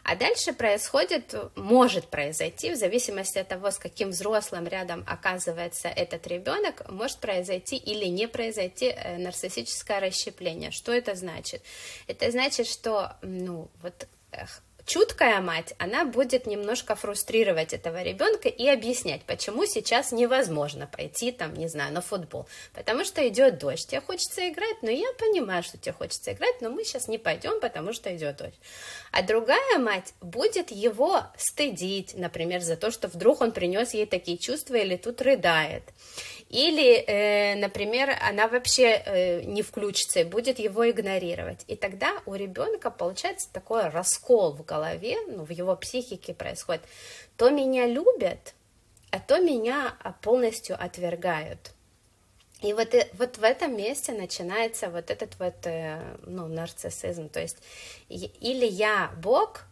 А 0.04 0.16
дальше 0.16 0.54
происходит, 0.54 1.36
может 1.56 2.08
произойти, 2.08 2.72
в 2.72 2.76
зависимости 2.76 3.38
от 3.38 3.48
того, 3.48 3.70
с 3.70 3.78
каким 3.78 4.10
взрослым 4.10 4.68
рядом 4.68 5.04
оказывается 5.08 5.88
этот 5.88 6.26
ребенок, 6.26 6.90
может 6.90 7.20
произойти 7.20 7.78
или 7.78 8.06
не 8.06 8.28
произойти 8.28 8.88
э, 8.88 9.18
нарциссическое 9.18 10.00
расщепление. 10.00 10.72
Что 10.72 10.92
это 10.92 11.14
значит? 11.14 11.62
Это 12.08 12.32
значит, 12.32 12.66
что 12.66 13.14
ну, 13.22 13.70
вот 13.84 14.08
чуткая 14.90 15.40
мать, 15.40 15.76
она 15.78 16.04
будет 16.04 16.48
немножко 16.48 16.96
фрустрировать 16.96 17.74
этого 17.74 18.02
ребенка 18.02 18.50
и 18.50 18.68
объяснять, 18.68 19.22
почему 19.22 19.68
сейчас 19.68 20.12
невозможно 20.12 20.88
пойти 20.88 21.32
там, 21.32 21.54
не 21.54 21.68
знаю, 21.68 21.94
на 21.94 22.02
футбол. 22.02 22.48
Потому 22.74 23.06
что 23.06 23.26
идет 23.28 23.60
дождь, 23.60 23.88
тебе 23.88 24.02
хочется 24.02 24.50
играть, 24.50 24.82
но 24.82 24.90
я 24.90 25.14
понимаю, 25.20 25.62
что 25.62 25.78
тебе 25.78 25.94
хочется 25.94 26.34
играть, 26.34 26.60
но 26.62 26.72
мы 26.72 26.84
сейчас 26.84 27.08
не 27.08 27.20
пойдем, 27.20 27.60
потому 27.62 27.94
что 27.94 28.14
идет 28.16 28.38
дождь. 28.38 28.60
А 29.12 29.22
другая 29.22 29.78
мать 29.78 30.16
будет 30.22 30.72
его 30.72 31.22
стыдить, 31.38 32.16
например, 32.16 32.62
за 32.62 32.76
то, 32.76 32.90
что 32.90 33.08
вдруг 33.08 33.42
он 33.42 33.52
принес 33.52 33.94
ей 33.94 34.08
такие 34.08 34.40
чувства 34.40 34.74
или 34.76 34.98
тут 34.98 35.22
рыдает. 35.22 35.84
Или, 36.50 36.96
э, 36.96 37.56
например, 37.56 38.18
она 38.22 38.48
вообще 38.48 39.04
э, 39.06 39.44
не 39.44 39.62
включится 39.62 40.22
и 40.22 40.24
будет 40.24 40.58
его 40.58 40.90
игнорировать. 40.90 41.64
И 41.68 41.76
тогда 41.76 42.22
у 42.26 42.34
ребенка 42.34 42.90
получается 42.90 43.54
такой 43.54 43.88
раскол 43.90 44.54
в 44.54 44.66
голове, 44.66 45.18
ну, 45.28 45.46
в 45.46 45.52
его 45.52 45.76
психике 45.76 46.34
происходит. 46.34 46.82
То 47.38 47.52
меня 47.52 47.86
любят, 47.86 48.56
а 49.12 49.20
то 49.20 49.40
меня 49.40 49.96
а, 50.02 50.12
полностью 50.12 50.76
отвергают. 50.84 51.72
И 52.62 52.74
вот, 52.74 52.96
и, 52.96 53.06
вот 53.14 53.38
в 53.38 53.44
этом 53.44 53.78
месте 53.78 54.12
начинается 54.14 54.90
вот 54.90 55.12
этот 55.12 55.38
вот, 55.38 55.56
э, 55.66 56.02
ну, 56.26 56.48
нарциссизм. 56.48 57.30
То 57.30 57.42
есть 57.42 57.58
или 58.10 58.66
я 58.66 59.12
Бог, 59.22 59.66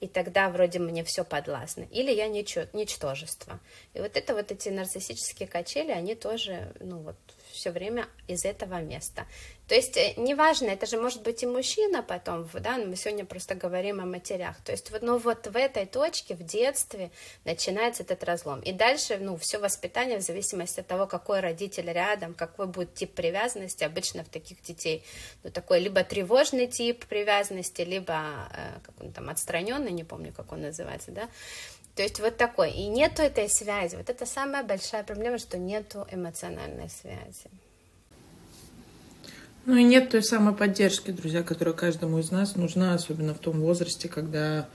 и 0.00 0.08
тогда 0.08 0.48
вроде 0.48 0.78
мне 0.78 1.04
все 1.04 1.24
подвластно, 1.24 1.86
или 1.90 2.10
я 2.10 2.26
ничто, 2.28 2.66
ничтожество. 2.72 3.60
И 3.92 4.00
вот 4.00 4.16
это 4.16 4.34
вот 4.34 4.50
эти 4.50 4.70
нарциссические 4.70 5.46
качели, 5.46 5.90
они 5.90 6.14
тоже, 6.14 6.72
ну 6.80 6.98
вот, 6.98 7.16
все 7.52 7.70
время 7.70 8.06
из 8.26 8.44
этого 8.44 8.80
места. 8.80 9.26
То 9.70 9.76
есть, 9.76 9.96
э, 9.96 10.14
неважно, 10.16 10.66
это 10.66 10.86
же 10.86 11.00
может 11.00 11.22
быть 11.22 11.44
и 11.44 11.46
мужчина 11.46 12.02
потом, 12.02 12.48
да, 12.54 12.76
мы 12.76 12.96
сегодня 12.96 13.24
просто 13.24 13.54
говорим 13.54 14.00
о 14.00 14.04
матерях. 14.04 14.56
То 14.64 14.72
есть, 14.72 14.90
вот, 14.90 15.00
ну 15.02 15.16
вот 15.16 15.46
в 15.46 15.56
этой 15.56 15.86
точке, 15.86 16.34
в 16.34 16.42
детстве 16.42 17.12
начинается 17.44 18.02
этот 18.02 18.24
разлом. 18.24 18.58
И 18.62 18.72
дальше, 18.72 19.18
ну, 19.20 19.36
все 19.36 19.58
воспитание 19.58 20.18
в 20.18 20.22
зависимости 20.22 20.80
от 20.80 20.88
того, 20.88 21.06
какой 21.06 21.38
родитель 21.38 21.88
рядом, 21.92 22.34
какой 22.34 22.66
будет 22.66 22.94
тип 22.94 23.14
привязанности, 23.14 23.84
обычно 23.84 24.24
в 24.24 24.28
таких 24.28 24.60
детей, 24.60 25.04
ну, 25.44 25.52
такой 25.52 25.78
либо 25.78 26.02
тревожный 26.02 26.66
тип 26.66 27.06
привязанности, 27.06 27.82
либо, 27.82 28.50
э, 28.52 28.80
как 28.82 29.00
он 29.00 29.12
там, 29.12 29.30
отстраненный, 29.30 29.92
не 29.92 30.02
помню, 30.02 30.32
как 30.32 30.50
он 30.50 30.62
называется, 30.62 31.12
да, 31.12 31.28
то 31.94 32.02
есть 32.02 32.18
вот 32.18 32.36
такой. 32.36 32.72
И 32.72 32.88
нету 32.88 33.22
этой 33.22 33.48
связи. 33.48 33.94
Вот 33.94 34.10
это 34.10 34.26
самая 34.26 34.64
большая 34.64 35.04
проблема, 35.04 35.38
что 35.38 35.58
нету 35.58 36.08
эмоциональной 36.10 36.88
связи. 36.88 37.50
Ну 39.66 39.76
и 39.76 39.84
нет 39.84 40.10
той 40.10 40.22
самой 40.22 40.54
поддержки, 40.54 41.10
друзья, 41.10 41.42
которая 41.42 41.74
каждому 41.74 42.18
из 42.18 42.30
нас 42.30 42.56
нужна, 42.56 42.94
особенно 42.94 43.34
в 43.34 43.38
том 43.38 43.60
возрасте, 43.60 44.08
когда, 44.08 44.68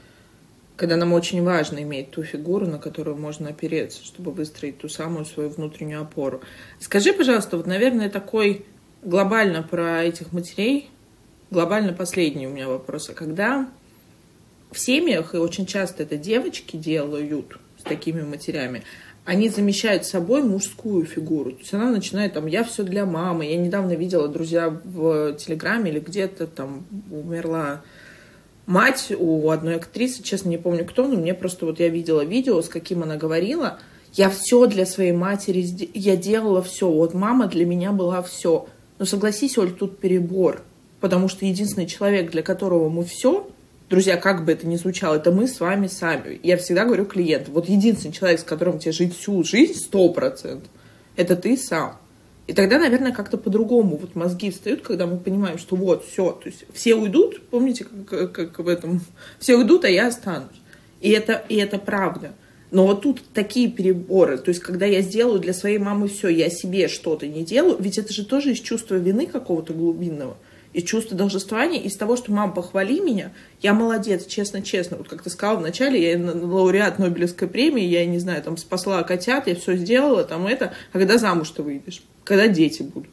когда 0.76 0.95
нам 0.95 1.12
очень 1.13 1.43
важно 1.43 1.82
иметь 1.82 2.12
ту 2.12 2.24
фигуру, 2.24 2.67
на 2.67 2.78
которую 2.78 3.17
можно 3.17 3.50
опереться, 3.50 4.06
чтобы 4.06 4.32
выстроить 4.32 4.78
ту 4.78 4.88
самую 4.88 5.26
свою 5.26 5.50
внутреннюю 5.50 6.02
опору. 6.02 6.41
Скажи, 6.80 7.13
пожалуйста, 7.13 7.58
вот, 7.58 7.65
наверное, 7.65 8.10
такой 8.10 8.65
глобально 9.02 9.63
про 9.63 10.04
этих 10.04 10.32
матерей, 10.32 10.89
глобально 11.50 11.93
последний 11.93 12.48
у 12.48 12.52
меня 12.52 12.67
вопрос. 12.67 13.10
А 13.10 13.13
когда 13.13 13.67
в 14.71 14.80
семьях, 14.80 15.34
и 15.34 15.38
очень 15.38 15.65
часто 15.65 16.04
это 16.04 16.17
девочки 16.17 16.76
делают 16.76 17.58
с 17.80 17.84
такими 17.84 18.21
матерями, 18.21 18.84
они 19.26 19.50
замещают 19.50 20.06
собой 20.06 20.44
мужскую 20.44 21.04
фигуру. 21.06 21.52
То 21.52 21.60
есть 21.60 21.74
она 21.74 21.90
начинает 21.90 22.34
там, 22.34 22.46
я 22.46 22.64
все 22.64 22.84
для 22.84 23.06
мамы. 23.06 23.46
Я 23.46 23.58
недавно 23.58 23.94
видела, 23.94 24.28
друзья, 24.28 24.70
в 24.70 25.34
Телеграме 25.34 25.92
или 25.92 26.00
где-то 26.00 26.46
там 26.46 26.86
умерла 27.10 27.82
мать 28.68 29.12
у 29.18 29.50
одной 29.50 29.76
актрисы, 29.76 30.22
честно 30.22 30.50
не 30.50 30.58
помню 30.58 30.86
кто, 30.86 31.08
но 31.08 31.16
мне 31.16 31.34
просто 31.34 31.66
вот 31.66 31.80
я 31.80 31.90
видела 31.90 32.24
видео, 32.24 32.62
с 32.62 32.70
каким 32.70 33.04
она 33.04 33.16
говорила, 33.16 33.80
я 34.14 34.30
все 34.30 34.68
для 34.68 34.86
своей 34.86 35.12
матери, 35.12 35.66
я 35.94 36.16
делала 36.16 36.62
все, 36.62 36.90
вот 36.90 37.14
мама 37.14 37.48
для 37.48 37.66
меня 37.66 37.92
была 37.92 38.22
все. 38.22 38.68
Но 38.98 39.06
согласись, 39.06 39.58
Оль, 39.58 39.74
тут 39.74 40.00
перебор, 40.00 40.62
потому 41.00 41.28
что 41.28 41.46
единственный 41.46 41.88
человек, 41.88 42.32
для 42.32 42.44
которого 42.44 42.90
мы 42.90 43.04
все, 43.04 43.48
Друзья, 43.88 44.17
как 44.17 44.45
бы 44.45 44.52
это 44.52 44.65
ни 44.65 44.78
звучало, 44.78 45.17
это 45.17 45.32
мы 45.32 45.48
с 45.48 45.60
вами 45.60 45.86
сами. 45.86 46.39
Я 46.41 46.58
всегда 46.58 46.86
говорю 46.86 47.06
клиенту, 47.06 47.52
вот 47.52 47.69
единственный 47.69 48.13
человек, 48.13 48.39
с 48.39 48.43
которым 48.43 48.80
тебе 48.80 48.91
жить 48.91 49.15
всю 49.15 49.43
жизнь, 49.43 49.76
сто 49.76 50.10
процентов, 50.10 50.69
это 51.15 51.36
ты 51.36 51.56
сам. 51.56 52.00
И 52.48 52.54
тогда, 52.54 52.80
наверное, 52.80 53.12
как-то 53.12 53.38
по-другому 53.38 53.98
вот 53.98 54.15
мозги 54.15 54.50
встают, 54.50 54.82
когда 54.82 55.06
мы 55.06 55.17
понимаем, 55.17 55.60
что 55.60 55.76
вот, 55.76 56.04
все, 56.04 56.32
то 56.32 56.50
есть 56.50 56.65
все 56.74 56.95
уйдут, 56.95 57.48
помните, 57.50 57.86
как, 58.10 58.32
как 58.32 58.58
в 58.58 58.67
этом, 58.67 59.02
все 59.39 59.56
уйдут, 59.56 59.86
а 59.86 59.89
я 59.89 60.08
останусь. 60.08 60.62
И 61.02 61.12
это, 61.12 61.43
и 61.48 61.56
это 61.58 61.78
правда. 61.78 62.34
Но 62.71 62.88
вот 62.88 63.04
тут 63.04 63.21
такие 63.36 63.69
переборы, 63.69 64.39
то 64.39 64.50
есть 64.50 64.62
когда 64.62 64.88
я 64.88 65.02
сделаю 65.02 65.39
для 65.39 65.54
своей 65.54 65.78
мамы 65.78 66.08
все, 66.08 66.30
я 66.30 66.50
себе 66.50 66.88
что-то 66.88 67.28
не 67.28 67.43
делаю, 67.43 67.78
ведь 67.80 68.00
это 68.00 68.12
же 68.12 68.26
тоже 68.26 68.54
из 68.54 68.60
чувства 68.60 68.95
вины 68.95 69.28
какого-то 69.28 69.74
глубинного 69.74 70.38
из 70.76 70.84
чувства 70.84 71.16
должествования, 71.16 71.82
из 71.82 71.96
того, 71.96 72.18
что 72.18 72.34
мам, 72.34 72.54
похвали 72.54 73.00
меня, 73.00 73.32
я 73.62 73.74
молодец, 73.74 74.26
честно-честно. 74.26 74.98
Вот 74.98 75.08
как 75.08 75.24
ты 75.24 75.30
сказала 75.30 75.58
вначале, 75.58 76.12
я 76.12 76.18
лауреат 76.18 77.00
Нобелевской 77.00 77.48
премии, 77.48 77.84
я, 77.84 78.06
не 78.06 78.20
знаю, 78.20 78.44
там 78.44 78.58
спасла 78.58 79.02
котят, 79.04 79.48
я 79.48 79.56
все 79.56 79.76
сделала, 79.78 80.26
там 80.26 80.46
это. 80.48 80.74
А 80.92 81.00
когда 81.00 81.18
замуж-то 81.18 81.64
выйдешь? 81.64 82.04
Когда 82.26 82.48
дети 82.48 82.84
будут? 82.84 83.10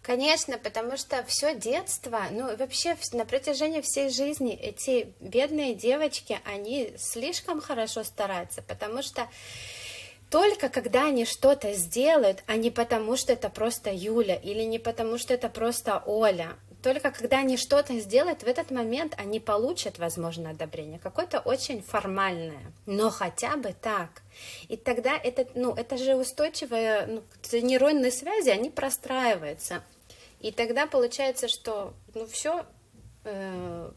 Конечно, 0.00 0.58
потому 0.58 0.96
что 0.96 1.24
все 1.26 1.56
детство, 1.56 2.20
ну 2.30 2.56
вообще 2.56 2.94
на 3.12 3.24
протяжении 3.24 3.80
всей 3.80 4.10
жизни 4.10 4.54
эти 4.54 5.08
бедные 5.18 5.74
девочки, 5.74 6.38
они 6.44 6.92
слишком 6.96 7.60
хорошо 7.60 8.04
стараются, 8.04 8.62
потому 8.62 9.02
что 9.02 9.26
только 10.30 10.68
когда 10.68 11.06
они 11.06 11.24
что-то 11.24 11.72
сделают, 11.72 12.42
а 12.46 12.56
не 12.56 12.70
потому, 12.70 13.16
что 13.16 13.32
это 13.32 13.48
просто 13.48 13.90
Юля 13.92 14.34
или 14.36 14.62
не 14.62 14.78
потому, 14.78 15.18
что 15.18 15.34
это 15.34 15.48
просто 15.48 16.02
Оля, 16.06 16.56
только 16.86 17.10
когда 17.10 17.38
они 17.38 17.56
что-то 17.56 17.98
сделают, 17.98 18.44
в 18.44 18.46
этот 18.46 18.70
момент 18.70 19.12
они 19.18 19.40
получат, 19.40 19.98
возможно, 19.98 20.50
одобрение, 20.50 21.00
какое-то 21.00 21.40
очень 21.40 21.82
формальное, 21.82 22.72
но 22.86 23.10
хотя 23.10 23.56
бы 23.56 23.72
так. 23.72 24.22
И 24.68 24.76
тогда 24.76 25.16
это, 25.16 25.48
ну, 25.56 25.74
это 25.74 25.96
же 25.96 26.14
устойчивые 26.14 27.06
ну, 27.06 27.22
нейронные 27.60 28.12
связи, 28.12 28.50
они 28.50 28.70
простраиваются. 28.70 29.82
И 30.38 30.52
тогда 30.52 30.86
получается, 30.86 31.48
что, 31.48 31.92
ну, 32.14 32.24
все, 32.28 32.64
э, 33.24 33.90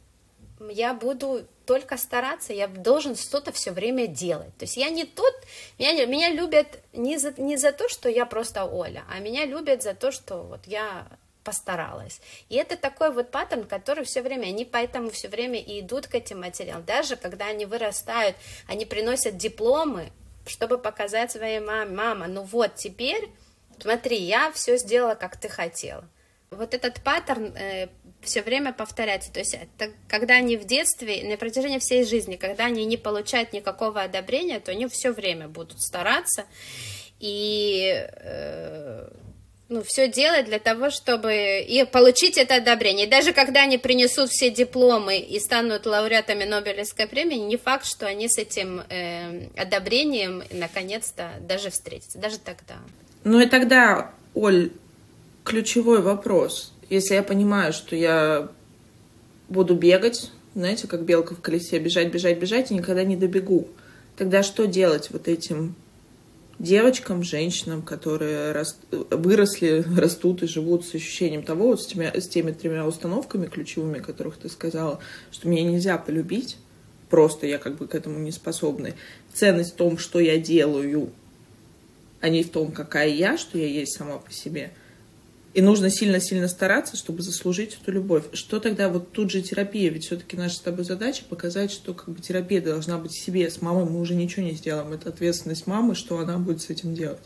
я 0.72 0.96
буду 0.96 1.46
только 1.68 1.96
стараться, 1.96 2.54
я 2.54 2.68
должен 2.68 3.16
что-то 3.16 3.52
все 3.52 3.70
время 3.70 4.08
делать. 4.08 4.58
То 4.58 4.66
есть 4.66 4.78
я 4.78 4.90
не 4.90 5.06
тот, 5.06 5.36
меня, 5.78 6.08
меня 6.08 6.32
любят 6.32 6.80
не 6.94 7.20
за, 7.20 7.40
не 7.40 7.56
за 7.56 7.72
то, 7.72 7.88
что 7.88 8.10
я 8.10 8.26
просто 8.26 8.66
Оля, 8.66 9.04
а 9.12 9.20
меня 9.20 9.46
любят 9.46 9.84
за 9.84 9.94
то, 9.94 10.12
что 10.12 10.42
вот 10.42 10.62
я 10.66 11.08
постаралась. 11.50 12.22
И 12.48 12.56
это 12.58 12.78
такой 12.78 13.12
вот 13.12 13.32
паттерн, 13.32 13.64
который 13.64 14.04
все 14.04 14.22
время, 14.22 14.46
они 14.46 14.66
поэтому 14.66 15.10
все 15.10 15.30
время 15.30 15.60
и 15.60 15.80
идут 15.80 16.06
к 16.06 16.14
этим 16.14 16.42
материалам. 16.42 16.86
Даже 16.86 17.16
когда 17.16 17.48
они 17.48 17.66
вырастают, 17.66 18.36
они 18.68 18.86
приносят 18.86 19.36
дипломы, 19.36 20.12
чтобы 20.46 20.78
показать 20.78 21.32
своей 21.32 21.60
маме, 21.60 21.96
мама, 21.96 22.28
ну 22.28 22.44
вот 22.44 22.76
теперь, 22.76 23.30
смотри, 23.80 24.18
я 24.18 24.52
все 24.52 24.78
сделала, 24.78 25.16
как 25.16 25.38
ты 25.38 25.50
хотела. 25.50 26.06
Вот 26.52 26.76
этот 26.76 27.02
паттерн 27.02 27.56
э, 27.58 27.88
все 28.22 28.44
время 28.44 28.72
повторяется. 28.72 29.34
То 29.34 29.40
есть, 29.40 29.56
это, 29.56 29.92
когда 30.08 30.36
они 30.36 30.56
в 30.56 30.66
детстве, 30.66 31.28
на 31.28 31.36
протяжении 31.38 31.80
всей 31.80 32.04
жизни, 32.04 32.36
когда 32.36 32.66
они 32.66 32.86
не 32.86 32.98
получают 32.98 33.54
никакого 33.54 34.04
одобрения, 34.04 34.60
то 34.60 34.70
они 34.70 34.88
все 34.88 35.12
время 35.12 35.48
будут 35.48 35.82
стараться. 35.82 36.46
И 37.20 38.08
э, 38.08 39.10
ну, 39.70 39.84
все 39.84 40.08
делать 40.08 40.46
для 40.46 40.58
того, 40.58 40.90
чтобы 40.90 41.62
и 41.62 41.86
получить 41.86 42.38
это 42.38 42.56
одобрение. 42.56 43.06
И 43.06 43.10
даже 43.10 43.34
когда 43.34 43.62
они 43.64 43.78
принесут 43.78 44.30
все 44.30 44.50
дипломы 44.50 45.20
и 45.20 45.40
станут 45.40 45.86
лауреатами 45.86 46.44
Нобелевской 46.44 47.08
премии, 47.08 47.36
не 47.36 47.56
факт, 47.56 47.86
что 47.86 48.08
они 48.08 48.28
с 48.28 48.40
этим 48.40 48.82
э, 48.90 49.48
одобрением 49.56 50.44
наконец-то 50.52 51.34
даже 51.42 51.70
встретятся, 51.70 52.18
даже 52.18 52.40
тогда. 52.40 52.78
Ну 53.24 53.40
и 53.40 53.46
тогда, 53.46 54.12
Оль, 54.34 54.72
ключевой 55.44 56.02
вопрос. 56.02 56.74
Если 56.90 57.14
я 57.14 57.22
понимаю, 57.22 57.72
что 57.72 57.96
я 57.96 58.50
буду 59.50 59.76
бегать, 59.76 60.32
знаете, 60.56 60.88
как 60.88 61.04
белка 61.04 61.36
в 61.36 61.42
колесе, 61.42 61.78
бежать, 61.78 62.12
бежать, 62.12 62.40
бежать, 62.40 62.72
и 62.72 62.74
никогда 62.74 63.04
не 63.04 63.16
добегу, 63.16 63.68
тогда 64.18 64.42
что 64.42 64.66
делать 64.66 65.12
вот 65.12 65.28
этим 65.28 65.76
девочкам, 66.60 67.24
женщинам, 67.24 67.82
которые 67.82 68.52
раст... 68.52 68.78
выросли, 68.92 69.84
растут 69.98 70.44
и 70.44 70.48
живут 70.48 70.86
с 70.86 70.94
ощущением 70.94 71.44
того, 71.44 71.68
вот 71.68 71.82
с 71.82 71.88
теми, 71.88 72.12
с 72.14 72.28
теми 72.28 72.52
тремя 72.52 72.86
установками 72.86 73.48
ключевыми, 73.48 74.00
которых 74.00 74.38
ты 74.38 74.50
сказала, 74.50 75.00
что 75.32 75.48
меня 75.48 75.64
нельзя 75.64 75.98
полюбить, 75.98 76.58
просто 77.10 77.48
я 77.48 77.58
как 77.58 77.78
бы 77.78 77.88
к 77.88 77.96
этому 77.96 78.20
не 78.20 78.32
способна. 78.32 78.92
Ценность 79.34 79.74
в 79.74 79.76
том, 79.76 79.98
что 79.98 80.20
я 80.20 80.38
делаю, 80.38 81.10
а 82.22 82.30
не 82.30 82.44
в 82.44 82.50
том, 82.50 82.72
какая 82.72 83.10
я, 83.10 83.38
что 83.38 83.58
я 83.58 83.68
есть 83.68 83.98
сама 83.98 84.18
по 84.18 84.32
себе. 84.32 84.72
И 85.54 85.62
нужно 85.62 85.90
сильно-сильно 85.90 86.48
стараться, 86.48 86.96
чтобы 86.96 87.24
заслужить 87.24 87.78
эту 87.82 87.92
любовь. 87.92 88.26
Что 88.34 88.60
тогда 88.60 88.88
вот 88.88 89.12
тут 89.12 89.32
же 89.32 89.42
терапия? 89.42 89.90
Ведь 89.90 90.06
все-таки 90.06 90.38
наша 90.38 90.56
с 90.56 90.60
тобой 90.60 90.86
задача 90.86 91.24
показать, 91.28 91.72
что 91.72 91.94
как 91.94 92.10
бы 92.10 92.22
терапия 92.22 92.62
должна 92.62 92.98
быть 92.98 93.14
себе. 93.14 93.50
С 93.50 93.62
мамой 93.62 93.86
мы 93.86 94.00
уже 94.00 94.14
ничего 94.14 94.46
не 94.46 94.52
сделаем. 94.52 94.94
Это 94.94 95.10
ответственность 95.10 95.66
мамы, 95.66 95.96
что 95.96 96.20
она 96.20 96.38
будет 96.38 96.62
с 96.62 96.70
этим 96.70 96.94
делать. 96.94 97.24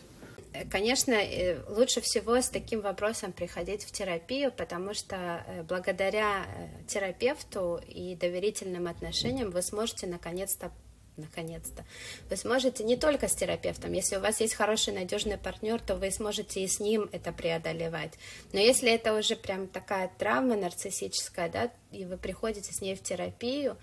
Конечно, 0.70 1.14
э, 1.14 1.58
лучше 1.68 2.00
всего 2.02 2.40
с 2.40 2.48
таким 2.48 2.82
вопросом 2.82 3.32
приходить 3.32 3.84
в 3.84 3.92
терапию, 3.92 4.52
потому 4.52 4.94
что 4.94 5.44
э, 5.48 5.64
благодаря 5.64 6.46
э, 6.46 6.68
терапевту 6.88 7.82
и 7.88 8.16
доверительным 8.16 8.88
отношениям 8.88 9.50
вы 9.50 9.64
сможете 9.64 10.06
наконец-то 10.06 10.72
наконец-то. 11.18 11.86
Вы 12.30 12.38
сможете 12.38 12.84
не 12.84 12.98
только 12.98 13.28
с 13.28 13.36
терапевтом, 13.36 13.94
если 13.94 14.16
у 14.18 14.20
вас 14.20 14.40
есть 14.42 14.54
хороший, 14.54 14.94
надежный 14.94 15.38
партнер, 15.38 15.80
то 15.80 15.96
вы 15.96 16.12
сможете 16.12 16.64
и 16.64 16.68
с 16.68 16.80
ним 16.80 17.10
это 17.12 17.32
преодолевать. 17.32 18.14
Но 18.52 18.60
если 18.60 18.92
это 18.92 19.18
уже 19.18 19.36
прям 19.36 19.68
такая 19.68 20.12
травма 20.18 20.56
нарциссическая, 20.56 21.50
да, 21.50 21.72
и 21.92 22.06
вы 22.06 22.18
приходите 22.18 22.74
с 22.74 22.82
ней 22.82 22.96
в 22.96 23.04
терапию, 23.04 23.78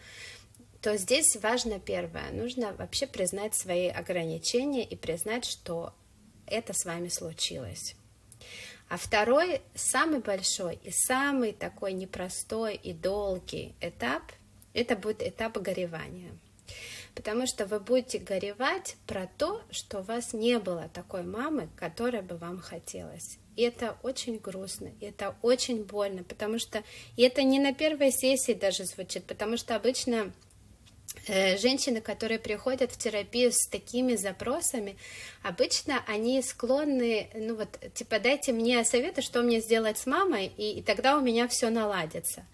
то 0.80 0.96
здесь 0.96 1.36
важно 1.36 1.78
первое, 1.78 2.30
нужно 2.32 2.72
вообще 2.72 3.06
признать 3.06 3.54
свои 3.54 3.88
ограничения 3.88 4.84
и 4.84 4.96
признать, 4.96 5.44
что 5.44 5.92
это 6.46 6.72
с 6.72 6.84
вами 6.84 7.08
случилось. 7.08 7.94
А 8.88 8.96
второй, 8.96 9.62
самый 9.74 10.20
большой 10.20 10.80
и 10.82 10.90
самый 10.90 11.52
такой 11.52 11.92
непростой 11.92 12.74
и 12.74 12.92
долгий 12.92 13.74
этап, 13.80 14.22
это 14.72 14.96
будет 14.96 15.22
этап 15.22 15.58
горевания. 15.58 16.32
Потому 17.14 17.46
что 17.46 17.66
вы 17.66 17.80
будете 17.80 18.18
горевать 18.18 18.96
про 19.06 19.28
то, 19.38 19.62
что 19.70 20.00
у 20.00 20.02
вас 20.02 20.32
не 20.32 20.58
было 20.58 20.88
такой 20.92 21.22
мамы, 21.22 21.68
которая 21.76 22.22
бы 22.22 22.36
вам 22.36 22.60
хотелось. 22.60 23.38
И 23.56 23.62
это 23.62 23.96
очень 24.02 24.38
грустно, 24.38 24.90
и 25.00 25.06
это 25.06 25.34
очень 25.42 25.84
больно, 25.84 26.22
потому 26.22 26.58
что 26.58 26.82
и 27.16 27.22
это 27.22 27.42
не 27.42 27.58
на 27.58 27.74
первой 27.74 28.10
сессии 28.10 28.52
даже 28.52 28.84
звучит, 28.84 29.24
потому 29.24 29.56
что 29.56 29.74
обычно 29.76 30.32
Э, 31.26 31.58
женщины, 31.58 32.00
которые 32.00 32.38
приходят 32.38 32.92
в 32.92 32.96
терапию 32.96 33.50
с 33.52 33.66
такими 33.66 34.14
запросами, 34.14 34.96
обычно 35.42 36.02
они 36.06 36.40
склонны, 36.40 37.28
ну 37.34 37.56
вот, 37.56 37.68
типа, 37.94 38.20
дайте 38.20 38.52
мне 38.52 38.84
советы, 38.84 39.20
что 39.20 39.42
мне 39.42 39.60
сделать 39.60 39.98
с 39.98 40.06
мамой, 40.06 40.52
и, 40.56 40.78
и 40.78 40.82
тогда 40.82 41.18
у 41.18 41.20
меня 41.20 41.48
все 41.48 41.68
наладится. 41.68 42.46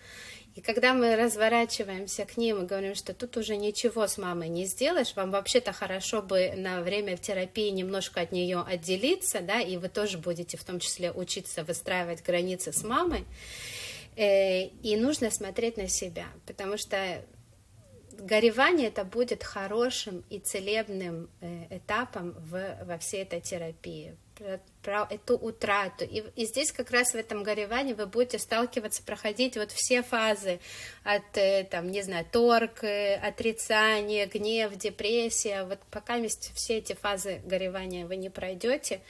И 0.56 0.62
когда 0.62 0.94
мы 0.94 1.16
разворачиваемся 1.16 2.24
к 2.24 2.38
ним 2.38 2.62
и 2.62 2.66
говорим, 2.66 2.94
что 2.94 3.12
тут 3.12 3.36
уже 3.36 3.56
ничего 3.56 4.06
с 4.06 4.16
мамой 4.16 4.48
не 4.48 4.64
сделаешь, 4.64 5.14
вам 5.14 5.30
вообще-то 5.30 5.74
хорошо 5.74 6.22
бы 6.22 6.54
на 6.56 6.80
время 6.80 7.18
в 7.18 7.20
терапии 7.20 7.68
немножко 7.68 8.22
от 8.22 8.32
нее 8.32 8.64
отделиться, 8.66 9.42
да, 9.42 9.60
и 9.60 9.76
вы 9.76 9.90
тоже 9.90 10.16
будете 10.16 10.56
в 10.56 10.64
том 10.64 10.80
числе 10.80 11.12
учиться 11.12 11.62
выстраивать 11.62 12.22
границы 12.22 12.72
с 12.72 12.82
мамой, 12.84 13.26
э, 14.16 14.68
и 14.82 14.96
нужно 14.96 15.30
смотреть 15.30 15.76
на 15.76 15.88
себя, 15.88 16.26
потому 16.46 16.78
что 16.78 17.22
горевание 18.12 18.88
это 18.88 19.04
будет 19.04 19.44
хорошим 19.44 20.24
и 20.30 20.38
целебным 20.38 21.28
э, 21.42 21.66
этапом 21.76 22.32
в, 22.32 22.78
во 22.82 22.96
всей 22.96 23.24
этой 23.24 23.42
терапии 23.42 24.16
про, 24.36 24.60
про 24.82 25.06
эту 25.10 25.36
утрату. 25.36 26.04
И, 26.04 26.24
и 26.36 26.46
здесь 26.46 26.72
как 26.72 26.90
раз 26.90 27.12
в 27.12 27.14
этом 27.16 27.42
горевании 27.42 27.94
вы 27.94 28.06
будете 28.06 28.38
сталкиваться, 28.38 29.02
проходить 29.02 29.56
вот 29.56 29.72
все 29.72 30.02
фазы 30.02 30.60
от, 31.04 31.36
э, 31.36 31.64
там, 31.70 31.90
не 31.90 32.02
знаю, 32.02 32.26
торг, 32.30 32.84
э, 32.84 33.16
отрицание, 33.16 34.26
гнев, 34.26 34.76
депрессия. 34.76 35.64
Вот 35.64 35.80
пока 35.90 36.16
все 36.28 36.78
эти 36.78 36.94
фазы 36.94 37.40
горевания 37.44 38.06
вы 38.06 38.16
не 38.16 38.30
пройдете, 38.30 39.00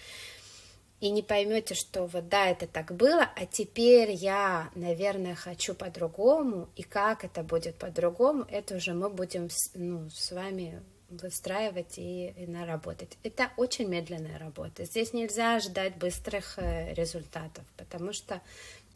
и 1.01 1.11
не 1.11 1.23
поймете, 1.23 1.75
что 1.75 2.07
вот 2.07 2.29
да, 2.29 2.49
это 2.49 2.67
так 2.67 2.93
было, 2.93 3.29
а 3.37 3.45
теперь 3.45 4.13
я, 4.13 4.71
наверное, 4.75 5.35
хочу 5.35 5.75
по-другому, 5.75 6.69
и 6.75 6.83
как 6.83 7.25
это 7.25 7.43
будет 7.43 7.77
по-другому, 7.77 8.47
это 8.51 8.77
уже 8.77 8.95
мы 8.95 9.11
будем 9.11 9.49
ну, 9.75 10.09
с 10.09 10.33
вами 10.33 10.83
выстраивать 11.09 11.99
и, 11.99 12.35
и 12.37 12.47
наработать. 12.47 13.17
Это 13.23 13.51
очень 13.57 13.89
медленная 13.89 14.39
работа. 14.39 14.85
Здесь 14.85 15.13
нельзя 15.13 15.59
ждать 15.61 15.97
быстрых 15.97 16.59
э, 16.59 16.95
результатов, 16.95 17.65
потому 17.77 18.13
что 18.13 18.41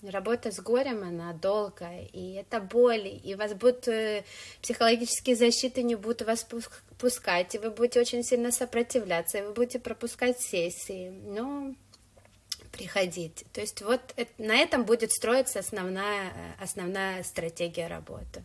работа 0.03 0.51
с 0.51 0.61
горем, 0.61 1.03
она 1.03 1.33
долгая, 1.33 2.07
и 2.13 2.33
это 2.33 2.61
боль, 2.61 3.21
и 3.23 3.35
вас 3.35 3.55
будут 3.55 3.87
э, 3.89 4.25
психологические 4.63 5.37
защиты 5.37 5.83
не 5.83 5.95
будут 5.95 6.23
вас 6.23 6.47
пускать, 6.99 7.55
и 7.55 7.59
вы 7.59 7.71
будете 7.71 8.01
очень 8.01 8.25
сильно 8.25 8.51
сопротивляться, 8.51 9.39
и 9.39 9.43
вы 9.43 9.53
будете 9.53 9.79
пропускать 9.79 10.41
сессии. 10.41 11.11
Но 11.27 11.75
приходить. 12.73 13.45
То 13.53 13.61
есть 13.61 13.83
вот 13.83 14.01
на 14.39 14.57
этом 14.57 14.85
будет 14.85 15.13
строиться 15.13 15.59
основная, 15.59 16.29
э, 16.29 16.63
основная 16.63 17.23
стратегия 17.23 17.89
работы. 17.89 18.43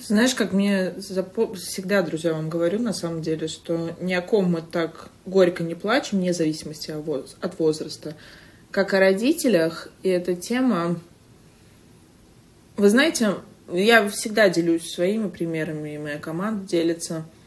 Знаешь, 0.00 0.34
как 0.34 0.52
мне 0.52 0.94
запо... 0.96 1.54
всегда, 1.54 2.02
друзья, 2.02 2.32
вам 2.32 2.48
говорю, 2.48 2.78
на 2.78 2.92
самом 2.92 3.22
деле, 3.22 3.48
что 3.48 3.96
ни 4.00 4.12
о 4.14 4.22
ком 4.22 4.52
мы 4.52 4.62
так 4.62 5.08
горько 5.26 5.62
не 5.62 5.74
плачем, 5.74 6.18
вне 6.18 6.32
зависимости 6.32 6.90
от 6.90 7.58
возраста, 7.58 8.14
как 8.70 8.94
о 8.94 9.00
родителях. 9.00 9.88
И 10.02 10.08
эта 10.08 10.34
тема... 10.34 10.98
Вы 12.76 12.90
знаете, 12.90 13.34
я 13.72 14.08
всегда 14.08 14.48
делюсь 14.48 14.92
своими 14.92 15.28
примерами, 15.28 15.94
и 15.94 15.98
моя 15.98 16.18
команда 16.18 16.66
делится– 16.66 17.24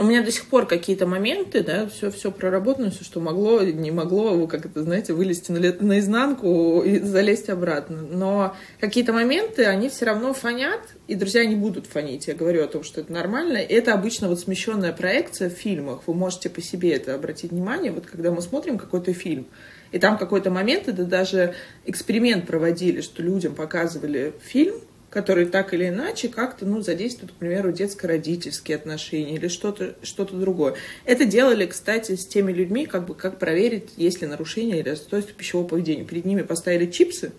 у 0.00 0.04
меня 0.04 0.22
до 0.22 0.32
сих 0.32 0.46
пор 0.46 0.66
какие-то 0.66 1.06
моменты, 1.06 1.62
да, 1.62 1.86
все, 1.86 2.10
все 2.10 2.32
проработано, 2.32 2.90
все, 2.90 3.04
что 3.04 3.20
могло, 3.20 3.60
не 3.60 3.90
могло, 3.90 4.46
как 4.46 4.64
это, 4.64 4.82
знаете, 4.82 5.12
вылезти 5.12 5.52
на, 5.52 5.60
наизнанку 5.60 6.80
и 6.80 6.98
залезть 7.00 7.50
обратно. 7.50 8.00
Но 8.00 8.56
какие-то 8.80 9.12
моменты, 9.12 9.66
они 9.66 9.90
все 9.90 10.06
равно 10.06 10.32
фонят, 10.32 10.80
и 11.06 11.14
друзья 11.14 11.44
не 11.44 11.54
будут 11.54 11.86
фонить. 11.86 12.28
Я 12.28 12.34
говорю 12.34 12.64
о 12.64 12.66
том, 12.66 12.82
что 12.82 13.02
это 13.02 13.12
нормально. 13.12 13.58
Это 13.58 13.92
обычно 13.92 14.28
вот 14.28 14.40
смещенная 14.40 14.94
проекция 14.94 15.50
в 15.50 15.52
фильмах. 15.52 16.00
Вы 16.06 16.14
можете 16.14 16.48
по 16.48 16.62
себе 16.62 16.92
это 16.92 17.14
обратить 17.14 17.50
внимание, 17.50 17.92
вот 17.92 18.06
когда 18.06 18.30
мы 18.30 18.40
смотрим 18.40 18.78
какой-то 18.78 19.12
фильм, 19.12 19.48
и 19.92 19.98
там 19.98 20.16
какой-то 20.16 20.50
момент, 20.50 20.88
это 20.88 21.04
даже 21.04 21.54
эксперимент 21.84 22.46
проводили, 22.46 23.02
что 23.02 23.22
людям 23.22 23.54
показывали 23.54 24.32
фильм, 24.40 24.76
которые 25.10 25.48
так 25.48 25.74
или 25.74 25.88
иначе 25.88 26.28
как-то, 26.28 26.64
ну, 26.64 26.80
задействуют, 26.80 27.32
к 27.32 27.34
примеру, 27.34 27.72
детско-родительские 27.72 28.76
отношения 28.76 29.34
или 29.34 29.48
что-то 29.48 29.96
что 30.02 30.24
другое. 30.24 30.74
Это 31.04 31.24
делали, 31.24 31.66
кстати, 31.66 32.14
с 32.14 32.26
теми 32.26 32.52
людьми, 32.52 32.86
как 32.86 33.06
бы, 33.06 33.14
как 33.14 33.38
проверить, 33.38 33.90
есть 33.96 34.22
ли 34.22 34.28
нарушение 34.28 34.78
или 34.78 34.90
расстройство 34.90 35.34
пищевого 35.34 35.66
поведения. 35.66 36.04
Перед 36.04 36.24
ними 36.24 36.42
поставили 36.42 36.88
чипсы 36.90 37.32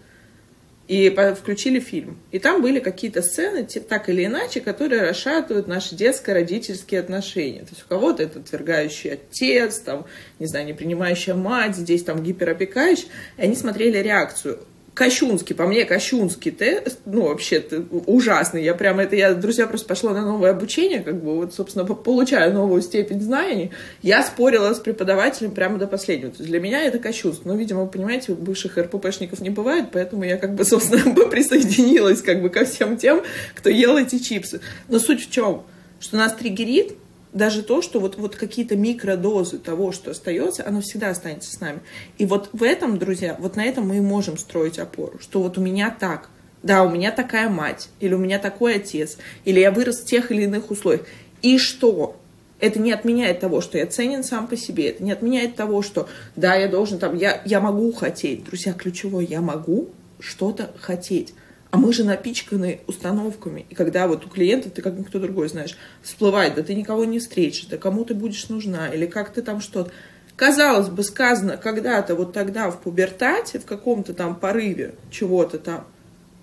и 0.89 1.09
включили 1.39 1.79
фильм. 1.79 2.19
И 2.31 2.39
там 2.39 2.61
были 2.61 2.79
какие-то 2.79 3.21
сцены, 3.21 3.65
так 3.65 4.09
или 4.09 4.25
иначе, 4.25 4.59
которые 4.59 5.03
расшатывают 5.03 5.67
наши 5.67 5.95
детско-родительские 5.95 6.99
отношения. 6.99 7.61
То 7.61 7.69
есть 7.69 7.85
у 7.85 7.87
кого-то 7.87 8.23
это 8.23 8.39
отвергающий 8.39 9.13
отец, 9.13 9.79
там, 9.79 10.05
не 10.39 10.47
знаю, 10.47 10.65
не 10.65 10.73
принимающая 10.73 11.35
мать, 11.35 11.77
здесь 11.77 12.03
там 12.03 12.21
гиперопекающий. 12.21 13.07
И 13.37 13.41
они 13.41 13.55
смотрели 13.55 13.99
реакцию 13.99 14.59
кощунский, 14.93 15.55
по 15.55 15.65
мне 15.65 15.85
кощунский 15.85 16.51
тест, 16.51 16.99
ну, 17.05 17.27
вообще 17.27 17.63
ужасный. 18.05 18.63
Я 18.63 18.73
прям 18.73 18.99
это, 18.99 19.15
я, 19.15 19.33
друзья, 19.33 19.65
просто 19.67 19.87
пошла 19.87 20.13
на 20.13 20.25
новое 20.25 20.51
обучение, 20.51 20.99
как 20.99 21.23
бы, 21.23 21.35
вот, 21.37 21.53
собственно, 21.53 21.85
получаю 21.85 22.53
новую 22.53 22.81
степень 22.81 23.21
знаний. 23.21 23.71
Я 24.01 24.23
спорила 24.23 24.73
с 24.73 24.79
преподавателем 24.79 25.51
прямо 25.51 25.77
до 25.77 25.87
последнего. 25.87 26.31
То 26.31 26.39
есть 26.39 26.49
для 26.49 26.59
меня 26.59 26.83
это 26.83 26.99
кощунство. 26.99 27.49
Ну, 27.49 27.57
видимо, 27.57 27.83
вы 27.83 27.87
понимаете, 27.87 28.33
бывших 28.33 28.77
РППшников 28.77 29.39
не 29.39 29.49
бывает, 29.49 29.87
поэтому 29.91 30.23
я, 30.23 30.37
как 30.37 30.55
бы, 30.55 30.65
собственно, 30.65 31.13
присоединилась, 31.29 32.21
как 32.21 32.41
бы, 32.41 32.49
ко 32.49 32.65
всем 32.65 32.97
тем, 32.97 33.23
кто 33.55 33.69
ел 33.69 33.97
эти 33.97 34.19
чипсы. 34.19 34.59
Но 34.89 34.99
суть 34.99 35.25
в 35.25 35.31
чем? 35.31 35.63
Что 35.99 36.17
нас 36.17 36.33
триггерит 36.33 36.95
даже 37.33 37.63
то, 37.63 37.81
что 37.81 37.99
вот, 37.99 38.17
вот 38.17 38.35
какие-то 38.35 38.75
микродозы 38.75 39.57
того, 39.57 39.91
что 39.91 40.11
остается, 40.11 40.67
оно 40.67 40.81
всегда 40.81 41.09
останется 41.09 41.53
с 41.53 41.59
нами. 41.59 41.79
И 42.17 42.25
вот 42.25 42.49
в 42.53 42.63
этом, 42.63 42.97
друзья, 42.97 43.35
вот 43.39 43.55
на 43.55 43.63
этом 43.63 43.87
мы 43.87 43.97
и 43.97 44.01
можем 44.01 44.37
строить 44.37 44.79
опору, 44.79 45.19
что 45.19 45.41
вот 45.41 45.57
у 45.57 45.61
меня 45.61 45.95
так, 45.97 46.29
да, 46.63 46.83
у 46.83 46.89
меня 46.89 47.11
такая 47.11 47.49
мать, 47.49 47.89
или 47.99 48.13
у 48.13 48.17
меня 48.17 48.37
такой 48.37 48.75
отец, 48.75 49.17
или 49.45 49.59
я 49.59 49.71
вырос 49.71 50.01
в 50.01 50.05
тех 50.05 50.31
или 50.31 50.43
иных 50.43 50.71
условиях. 50.71 51.05
И 51.41 51.57
что? 51.57 52.17
Это 52.59 52.79
не 52.79 52.91
отменяет 52.91 53.39
того, 53.39 53.59
что 53.59 53.79
я 53.79 53.87
ценен 53.87 54.23
сам 54.23 54.47
по 54.47 54.55
себе. 54.55 54.89
Это 54.89 55.03
не 55.03 55.11
отменяет 55.11 55.55
того, 55.55 55.81
что 55.81 56.07
да, 56.35 56.53
я 56.53 56.67
должен 56.67 56.99
там, 56.99 57.17
я, 57.17 57.41
я 57.43 57.59
могу 57.59 57.91
хотеть. 57.91 58.43
Друзья, 58.43 58.73
ключевое, 58.73 59.25
я 59.25 59.41
могу 59.41 59.89
что-то 60.19 60.71
хотеть. 60.79 61.33
А 61.71 61.77
мы 61.77 61.93
же 61.93 62.03
напичканы 62.03 62.81
установками. 62.85 63.65
И 63.69 63.75
когда 63.75 64.07
вот 64.07 64.25
у 64.25 64.29
клиента, 64.29 64.69
ты 64.69 64.81
как 64.81 64.99
никто 64.99 65.19
другой 65.19 65.47
знаешь, 65.47 65.77
всплывает, 66.03 66.55
да 66.55 66.63
ты 66.63 66.75
никого 66.75 67.05
не 67.05 67.19
встретишь, 67.19 67.65
да 67.65 67.77
кому 67.77 68.03
ты 68.03 68.13
будешь 68.13 68.49
нужна, 68.49 68.89
или 68.89 69.05
как 69.05 69.31
ты 69.31 69.41
там 69.41 69.61
что-то. 69.61 69.91
Казалось 70.35 70.89
бы, 70.89 71.03
сказано 71.03 71.55
когда-то, 71.55 72.15
вот 72.15 72.33
тогда 72.33 72.69
в 72.71 72.81
пубертате, 72.81 73.59
в 73.59 73.65
каком-то 73.65 74.13
там 74.13 74.35
порыве 74.35 74.95
чего-то 75.11 75.59
там, 75.59 75.87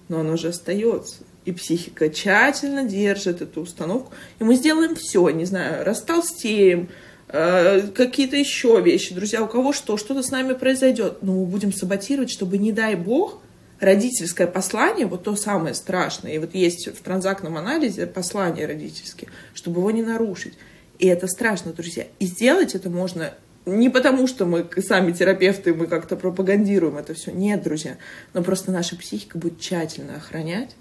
но 0.08 0.20
оно 0.20 0.36
же 0.36 0.48
остается. 0.48 1.16
И 1.44 1.52
психика 1.52 2.08
тщательно 2.08 2.84
держит 2.84 3.42
эту 3.42 3.62
установку. 3.62 4.12
И 4.38 4.44
мы 4.44 4.54
сделаем 4.54 4.94
все, 4.94 5.28
не 5.28 5.44
знаю, 5.44 5.84
растолстеем, 5.84 6.88
э, 7.28 7.88
какие-то 7.94 8.36
еще 8.36 8.80
вещи. 8.80 9.14
Друзья, 9.14 9.42
у 9.42 9.48
кого 9.48 9.74
что, 9.74 9.98
что-то 9.98 10.22
с 10.22 10.30
нами 10.30 10.54
произойдет. 10.54 11.18
Но 11.22 11.34
мы 11.34 11.46
будем 11.46 11.72
саботировать, 11.72 12.30
чтобы, 12.30 12.56
не 12.56 12.72
дай 12.72 12.94
бог, 12.94 13.40
родительское 13.80 14.46
послание, 14.46 15.06
вот 15.06 15.24
то 15.24 15.36
самое 15.36 15.74
страшное, 15.74 16.32
и 16.32 16.38
вот 16.38 16.54
есть 16.54 16.88
в 16.88 17.02
транзактном 17.02 17.56
анализе 17.56 18.06
послание 18.06 18.66
родительское, 18.66 19.28
чтобы 19.54 19.80
его 19.80 19.90
не 19.90 20.02
нарушить. 20.02 20.54
И 20.98 21.06
это 21.06 21.28
страшно, 21.28 21.72
друзья. 21.72 22.06
И 22.18 22.26
сделать 22.26 22.74
это 22.74 22.90
можно 22.90 23.34
не 23.66 23.90
потому, 23.90 24.26
что 24.26 24.46
мы 24.46 24.66
сами 24.78 25.12
терапевты, 25.12 25.74
мы 25.74 25.86
как-то 25.86 26.16
пропагандируем 26.16 26.96
это 26.96 27.14
все. 27.14 27.30
Нет, 27.30 27.62
друзья. 27.62 27.98
Но 28.32 28.42
просто 28.42 28.72
наша 28.72 28.96
психика 28.96 29.38
будет 29.38 29.60
тщательно 29.60 30.16
охранять 30.16 30.74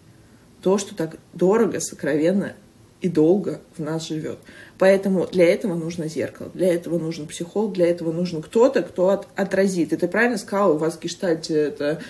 то, 0.61 0.77
что 0.77 0.95
так 0.95 1.17
дорого, 1.33 1.79
сокровенно 1.79 2.53
и 3.01 3.09
долго 3.09 3.61
в 3.77 3.81
нас 3.81 4.07
живет. 4.07 4.39
Поэтому 4.79 5.27
для 5.27 5.45
этого 5.45 5.75
нужно 5.75 6.07
зеркало, 6.07 6.49
для 6.53 6.73
этого 6.73 6.97
нужен 6.97 7.27
психолог, 7.27 7.73
для 7.73 7.87
этого 7.87 8.11
нужен 8.11 8.41
кто-то, 8.41 8.81
кто 8.81 9.09
от, 9.09 9.27
отразит. 9.35 9.93
И 9.93 9.97
ты 9.97 10.07
правильно 10.07 10.37
сказала, 10.37 10.73
у 10.73 10.77
вас 10.77 10.97
в 10.97 11.23
это 11.23 12.01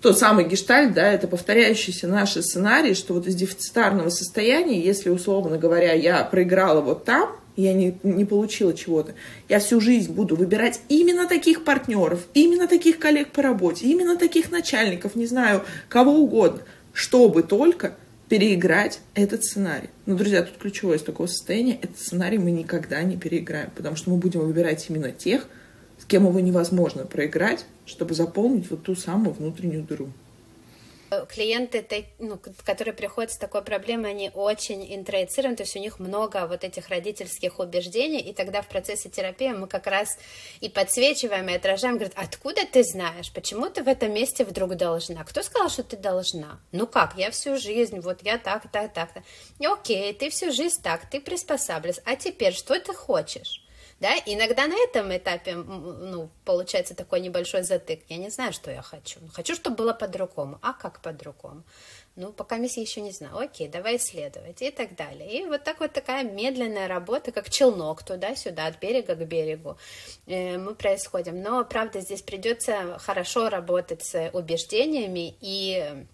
тот 0.00 0.18
самый 0.18 0.46
гештальт, 0.46 0.94
да, 0.94 1.10
это 1.10 1.26
повторяющийся 1.26 2.06
наши 2.06 2.42
сценарии, 2.42 2.94
что 2.94 3.14
вот 3.14 3.26
из 3.26 3.34
дефицитарного 3.34 4.10
состояния, 4.10 4.80
если, 4.80 5.10
условно 5.10 5.58
говоря, 5.58 5.92
я 5.92 6.22
проиграла 6.24 6.80
вот 6.80 7.04
там, 7.04 7.36
я 7.56 7.72
не, 7.72 7.98
не 8.02 8.24
получила 8.24 8.74
чего-то. 8.74 9.14
Я 9.48 9.58
всю 9.58 9.80
жизнь 9.80 10.12
буду 10.12 10.36
выбирать 10.36 10.80
именно 10.88 11.26
таких 11.26 11.64
партнеров, 11.64 12.20
именно 12.34 12.68
таких 12.68 12.98
коллег 12.98 13.32
по 13.32 13.42
работе, 13.42 13.86
именно 13.86 14.16
таких 14.16 14.50
начальников, 14.50 15.16
не 15.16 15.26
знаю, 15.26 15.64
кого 15.88 16.12
угодно, 16.12 16.60
чтобы 16.92 17.42
только 17.42 17.96
переиграть 18.28 19.00
этот 19.14 19.44
сценарий. 19.44 19.88
Но, 20.04 20.16
друзья, 20.16 20.42
тут 20.42 20.58
ключевое 20.58 20.98
из 20.98 21.02
такого 21.02 21.26
состояния, 21.28 21.78
этот 21.80 21.98
сценарий 21.98 22.38
мы 22.38 22.50
никогда 22.50 23.02
не 23.02 23.16
переиграем, 23.16 23.70
потому 23.74 23.96
что 23.96 24.10
мы 24.10 24.16
будем 24.16 24.40
выбирать 24.40 24.84
именно 24.88 25.12
тех, 25.12 25.46
кем 26.08 26.26
его 26.26 26.40
невозможно 26.40 27.04
проиграть, 27.04 27.64
чтобы 27.84 28.14
заполнить 28.14 28.70
вот 28.70 28.82
ту 28.84 28.94
самую 28.94 29.34
внутреннюю 29.34 29.82
дыру. 29.82 30.08
Клиенты, 31.28 32.06
ну, 32.18 32.38
которые 32.64 32.92
приходят 32.92 33.30
с 33.30 33.38
такой 33.38 33.62
проблемой, 33.62 34.10
они 34.10 34.32
очень 34.34 34.92
интроицированы, 34.92 35.56
то 35.56 35.62
есть 35.62 35.76
у 35.76 35.78
них 35.78 36.00
много 36.00 36.48
вот 36.48 36.64
этих 36.64 36.88
родительских 36.88 37.60
убеждений, 37.60 38.18
и 38.18 38.32
тогда 38.32 38.60
в 38.60 38.68
процессе 38.68 39.08
терапии 39.08 39.52
мы 39.52 39.68
как 39.68 39.86
раз 39.86 40.18
и 40.60 40.68
подсвечиваем, 40.68 41.48
и 41.48 41.54
отражаем, 41.54 41.94
говорят, 41.94 42.14
откуда 42.16 42.62
ты 42.70 42.82
знаешь, 42.82 43.32
почему 43.32 43.70
ты 43.70 43.84
в 43.84 43.88
этом 43.88 44.12
месте 44.12 44.44
вдруг 44.44 44.74
должна? 44.74 45.22
Кто 45.22 45.44
сказал, 45.44 45.68
что 45.68 45.84
ты 45.84 45.96
должна? 45.96 46.60
Ну 46.72 46.88
как, 46.88 47.16
я 47.16 47.30
всю 47.30 47.56
жизнь, 47.56 48.00
вот 48.00 48.22
я 48.22 48.36
так, 48.38 48.68
так, 48.72 48.92
так. 48.92 49.12
так. 49.12 49.22
Окей, 49.60 50.12
ты 50.12 50.28
всю 50.28 50.50
жизнь 50.50 50.82
так, 50.82 51.08
ты 51.08 51.20
приспосабливаешься, 51.20 52.02
а 52.04 52.16
теперь 52.16 52.52
что 52.52 52.80
ты 52.80 52.92
хочешь? 52.92 53.62
Да, 53.98 54.14
иногда 54.26 54.66
на 54.66 54.76
этом 54.76 55.16
этапе, 55.16 55.54
ну, 55.54 56.28
получается 56.44 56.94
такой 56.94 57.20
небольшой 57.20 57.62
затык, 57.62 58.00
я 58.08 58.18
не 58.18 58.28
знаю, 58.28 58.52
что 58.52 58.70
я 58.70 58.82
хочу, 58.82 59.20
хочу, 59.32 59.54
чтобы 59.54 59.76
было 59.76 59.94
по-другому, 59.94 60.58
а 60.60 60.74
как 60.74 61.00
по-другому? 61.00 61.62
Ну, 62.14 62.32
пока 62.32 62.56
миссия 62.56 62.82
еще 62.82 63.00
не 63.00 63.10
знаю, 63.12 63.38
окей, 63.38 63.68
давай 63.68 63.96
исследовать 63.96 64.62
и 64.62 64.70
так 64.70 64.96
далее. 64.96 65.40
И 65.40 65.46
вот 65.46 65.64
так 65.64 65.80
вот 65.80 65.92
такая 65.92 66.24
медленная 66.24 66.88
работа, 66.88 67.30
как 67.30 67.50
челнок 67.50 68.02
туда-сюда, 68.02 68.66
от 68.66 68.80
берега 68.80 69.14
к 69.14 69.26
берегу 69.26 69.76
э, 70.26 70.56
мы 70.56 70.74
происходим. 70.74 71.42
Но, 71.42 71.62
правда, 71.64 72.00
здесь 72.00 72.22
придется 72.22 72.98
хорошо 72.98 73.50
работать 73.50 74.02
с 74.02 74.30
убеждениями 74.32 75.36
и 75.42 76.06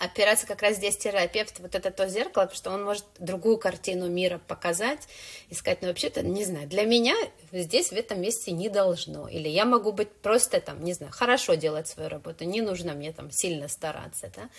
опираться 0.00 0.46
как 0.46 0.62
раз 0.62 0.76
здесь 0.76 0.96
терапевт, 0.96 1.60
вот 1.60 1.74
это 1.74 1.90
то 1.90 2.08
зеркало, 2.08 2.44
потому 2.44 2.56
что 2.56 2.70
он 2.70 2.84
может 2.84 3.04
другую 3.18 3.58
картину 3.58 4.08
мира 4.08 4.40
показать 4.46 5.08
и 5.48 5.54
сказать, 5.54 5.82
ну 5.82 5.88
вообще-то, 5.88 6.22
не 6.22 6.44
знаю, 6.44 6.68
для 6.68 6.84
меня 6.84 7.14
здесь 7.52 7.90
в 7.90 7.92
этом 7.92 8.20
месте 8.20 8.52
не 8.52 8.68
должно, 8.68 9.28
или 9.28 9.48
я 9.48 9.64
могу 9.64 9.92
быть 9.92 10.10
просто 10.10 10.60
там, 10.60 10.82
не 10.82 10.92
знаю, 10.92 11.12
хорошо 11.12 11.54
делать 11.54 11.88
свою 11.88 12.08
работу, 12.08 12.44
не 12.44 12.60
нужно 12.60 12.94
мне 12.94 13.12
там 13.12 13.30
сильно 13.30 13.68
стараться, 13.68 14.32
да, 14.34 14.50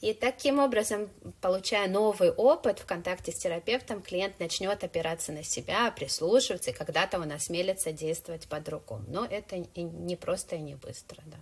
и 0.00 0.14
таким 0.14 0.58
образом, 0.58 1.10
получая 1.40 1.88
новый 1.88 2.30
опыт 2.30 2.78
в 2.78 2.86
контакте 2.86 3.32
с 3.32 3.38
терапевтом, 3.38 4.02
клиент 4.02 4.38
начнет 4.38 4.82
опираться 4.84 5.32
на 5.32 5.42
себя, 5.42 5.90
прислушиваться, 5.90 6.70
и 6.70 6.74
когда-то 6.74 7.18
он 7.18 7.32
осмелится 7.32 7.92
действовать 7.92 8.48
по-другому, 8.48 9.04
но 9.08 9.24
это 9.24 9.56
не 9.74 10.16
просто 10.16 10.56
и 10.56 10.60
не 10.60 10.74
быстро, 10.74 11.20
да. 11.26 11.38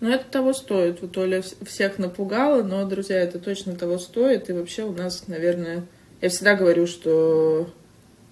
Ну, 0.00 0.10
это 0.10 0.24
того 0.30 0.52
стоит. 0.52 1.02
Вот 1.02 1.16
Оля 1.18 1.42
всех 1.42 1.98
напугала, 1.98 2.62
но, 2.62 2.84
друзья, 2.84 3.20
это 3.20 3.38
точно 3.38 3.74
того 3.74 3.98
стоит. 3.98 4.48
И 4.48 4.52
вообще 4.52 4.84
у 4.84 4.92
нас, 4.92 5.26
наверное, 5.26 5.84
я 6.20 6.28
всегда 6.28 6.54
говорю, 6.54 6.86
что 6.86 7.68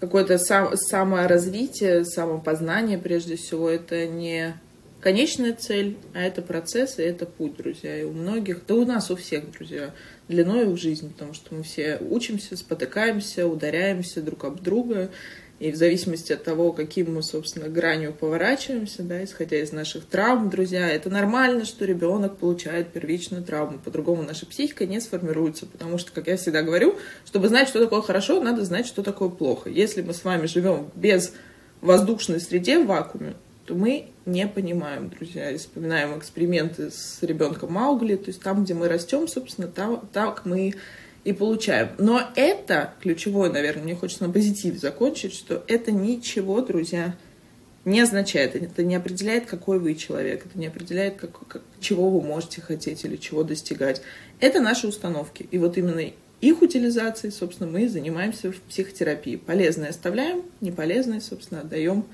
какое-то 0.01 0.39
сам, 0.39 0.77
саморазвитие, 0.77 2.05
самопознание, 2.05 2.99
прежде 2.99 3.37
всего, 3.37 3.69
это 3.69 4.07
не 4.07 4.55
конечная 5.01 5.55
цель, 5.55 5.97
а 6.15 6.23
это 6.23 6.43
процесс 6.43 6.99
и 6.99 7.03
это 7.03 7.27
путь, 7.27 7.57
друзья. 7.57 7.97
И 7.97 8.05
у 8.05 8.13
многих, 8.13 8.67
да 8.67 8.75
у 8.75 8.85
нас 8.85 9.11
у 9.11 9.17
всех, 9.17 9.51
друзья, 9.53 9.93
длиной 10.29 10.67
в 10.67 10.77
жизнь, 10.77 11.13
потому 11.13 11.35
что 11.35 11.55
мы 11.55 11.63
все 11.63 11.99
учимся, 12.01 12.57
спотыкаемся, 12.57 13.47
ударяемся 13.47 14.21
друг 14.21 14.45
об 14.45 14.61
друга. 14.61 15.11
И 15.59 15.73
в 15.73 15.77
зависимости 15.77 16.35
от 16.35 16.45
того, 16.45 16.73
каким 16.73 17.15
мы, 17.15 17.23
собственно, 17.23 17.69
гранью 17.69 18.13
поворачиваемся, 18.13 19.03
да, 19.03 19.25
исходя 19.25 19.57
из 19.57 19.73
наших 19.73 20.05
травм, 20.05 20.51
друзья, 20.51 20.87
это 20.91 21.09
нормально, 21.09 21.65
что 21.65 21.87
ребенок 21.87 22.37
получает 22.37 22.93
первичную 22.93 23.43
травму. 23.43 23.79
По-другому 23.79 24.23
наша 24.23 24.45
психика 24.45 24.85
не 24.85 25.01
сформируется, 25.01 25.65
потому 25.65 25.97
что, 25.97 26.13
как 26.13 26.27
я 26.27 26.37
всегда 26.37 26.61
говорю, 26.61 26.97
чтобы 27.25 27.49
знать, 27.49 27.69
что 27.69 27.81
такое 27.81 28.03
хорошо, 28.03 28.43
надо 28.43 28.65
знать, 28.65 28.87
что 28.87 29.03
такое 29.03 29.31
плохо. 29.31 29.71
Если 29.71 30.03
мы 30.03 30.13
с 30.13 30.25
вами 30.25 30.45
живем 30.45 30.91
без 30.95 31.33
воздушной 31.81 32.41
среде 32.41 32.79
в 32.79 32.87
вакууме, 32.87 33.35
то 33.65 33.75
мы 33.75 34.11
не 34.27 34.47
понимаем, 34.47 35.09
друзья. 35.09 35.51
И 35.51 35.57
вспоминаем 35.57 36.19
эксперименты 36.19 36.91
с 36.91 37.19
ребенком 37.23 37.73
Маугли, 37.73 38.17
то 38.17 38.29
есть 38.29 38.43
там, 38.43 38.65
где 38.65 38.75
мы 38.75 38.89
растем, 38.89 39.27
собственно, 39.27 39.69
там, 39.69 40.07
так 40.13 40.45
мы 40.45 40.75
и 41.27 41.33
получаем. 41.33 41.89
Но 41.99 42.23
это 42.37 42.95
ключевое, 43.03 43.51
наверное, 43.51 43.83
мне 43.83 43.97
хочется 43.97 44.25
на 44.25 44.33
позитиве 44.33 44.79
закончить, 44.79 45.35
что 45.35 45.65
это 45.67 45.91
ничего, 45.91 46.61
друзья, 46.61 47.17
не 47.85 48.01
означает, 48.01 48.55
это 48.55 48.85
не 48.85 48.95
определяет, 48.95 49.47
какой 49.47 49.81
вы 49.81 49.97
человек, 49.97 50.47
это 50.47 50.57
не 50.57 50.69
определяет, 50.69 51.17
как, 51.17 51.33
как, 51.49 51.63
чего 51.81 52.11
вы 52.11 52.23
можете 52.25 52.61
хотеть 52.61 53.05
или 53.05 53.17
чего 53.17 53.43
достигать. 53.43 54.03
Это 54.39 54.61
наши 54.61 54.87
установки. 54.87 55.49
И 55.51 55.59
вот 55.59 55.77
именно 55.77 56.13
их 56.41 56.63
утилизацией, 56.63 57.33
собственно, 57.33 57.69
мы 57.69 57.89
занимаемся 57.89 58.53
в 58.53 58.61
психотерапии. 58.61 59.35
Полезное 59.35 59.91
оставляем, 59.91 60.43
неполезное, 60.61 61.19
собственно, 61.19 61.63
отдаем 61.63 62.05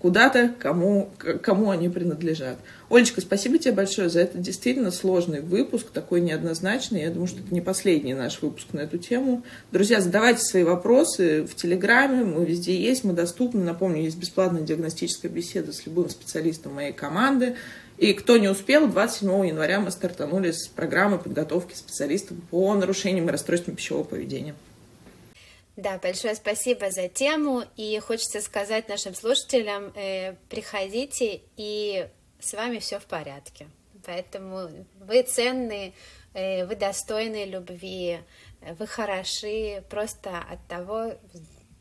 куда-то, 0.00 0.54
кому, 0.58 1.10
кому 1.42 1.70
они 1.70 1.88
принадлежат. 1.88 2.58
Олечка, 2.90 3.20
спасибо 3.20 3.58
тебе 3.58 3.72
большое 3.72 4.08
за 4.08 4.20
этот 4.20 4.40
действительно 4.40 4.90
сложный 4.90 5.40
выпуск, 5.40 5.90
такой 5.90 6.20
неоднозначный. 6.20 7.02
Я 7.02 7.10
думаю, 7.10 7.26
что 7.26 7.40
это 7.40 7.52
не 7.52 7.60
последний 7.60 8.14
наш 8.14 8.40
выпуск 8.42 8.68
на 8.72 8.80
эту 8.80 8.98
тему. 8.98 9.42
Друзья, 9.72 10.00
задавайте 10.00 10.40
свои 10.40 10.62
вопросы 10.62 11.44
в 11.44 11.54
Телеграме, 11.54 12.24
мы 12.24 12.44
везде 12.44 12.80
есть, 12.80 13.04
мы 13.04 13.12
доступны. 13.14 13.64
Напомню, 13.64 14.02
есть 14.02 14.18
бесплатная 14.18 14.62
диагностическая 14.62 15.30
беседа 15.30 15.72
с 15.72 15.86
любым 15.86 16.08
специалистом 16.08 16.74
моей 16.74 16.92
команды. 16.92 17.56
И 17.98 18.12
кто 18.12 18.36
не 18.36 18.48
успел, 18.48 18.88
27 18.88 19.46
января 19.48 19.80
мы 19.80 19.90
стартанули 19.90 20.50
с 20.50 20.68
программы 20.68 21.18
подготовки 21.18 21.74
специалистов 21.74 22.36
по 22.50 22.74
нарушениям 22.74 23.28
и 23.28 23.32
расстройствам 23.32 23.74
пищевого 23.74 24.04
поведения. 24.04 24.54
Да, 25.76 25.98
большое 25.98 26.34
спасибо 26.34 26.90
за 26.90 27.08
тему. 27.08 27.62
И 27.76 27.98
хочется 27.98 28.40
сказать 28.40 28.88
нашим 28.88 29.14
слушателям, 29.14 29.92
э, 29.94 30.34
приходите, 30.48 31.42
и 31.56 32.08
с 32.40 32.54
вами 32.54 32.78
все 32.78 32.98
в 32.98 33.04
порядке. 33.04 33.68
Поэтому 34.04 34.86
вы 35.00 35.22
ценны, 35.22 35.92
э, 36.32 36.64
вы 36.64 36.76
достойны 36.76 37.44
любви, 37.44 38.20
вы 38.78 38.86
хороши 38.86 39.84
просто 39.90 40.38
от 40.38 40.66
того, 40.66 41.12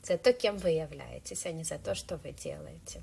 за 0.03 0.17
то, 0.17 0.33
кем 0.33 0.57
вы 0.57 0.71
являетесь, 0.71 1.45
а 1.45 1.51
не 1.51 1.63
за 1.63 1.79
то, 1.79 1.95
что 1.95 2.17
вы 2.17 2.31
делаете. 2.31 3.01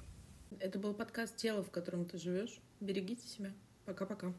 Это 0.61 0.79
был 0.79 0.93
подкаст 0.93 1.37
«Тело, 1.37 1.65
в 1.65 1.71
котором 1.71 2.05
ты 2.05 2.19
живешь». 2.19 2.61
Берегите 2.81 3.27
себя. 3.27 3.53
Пока-пока. 3.87 4.33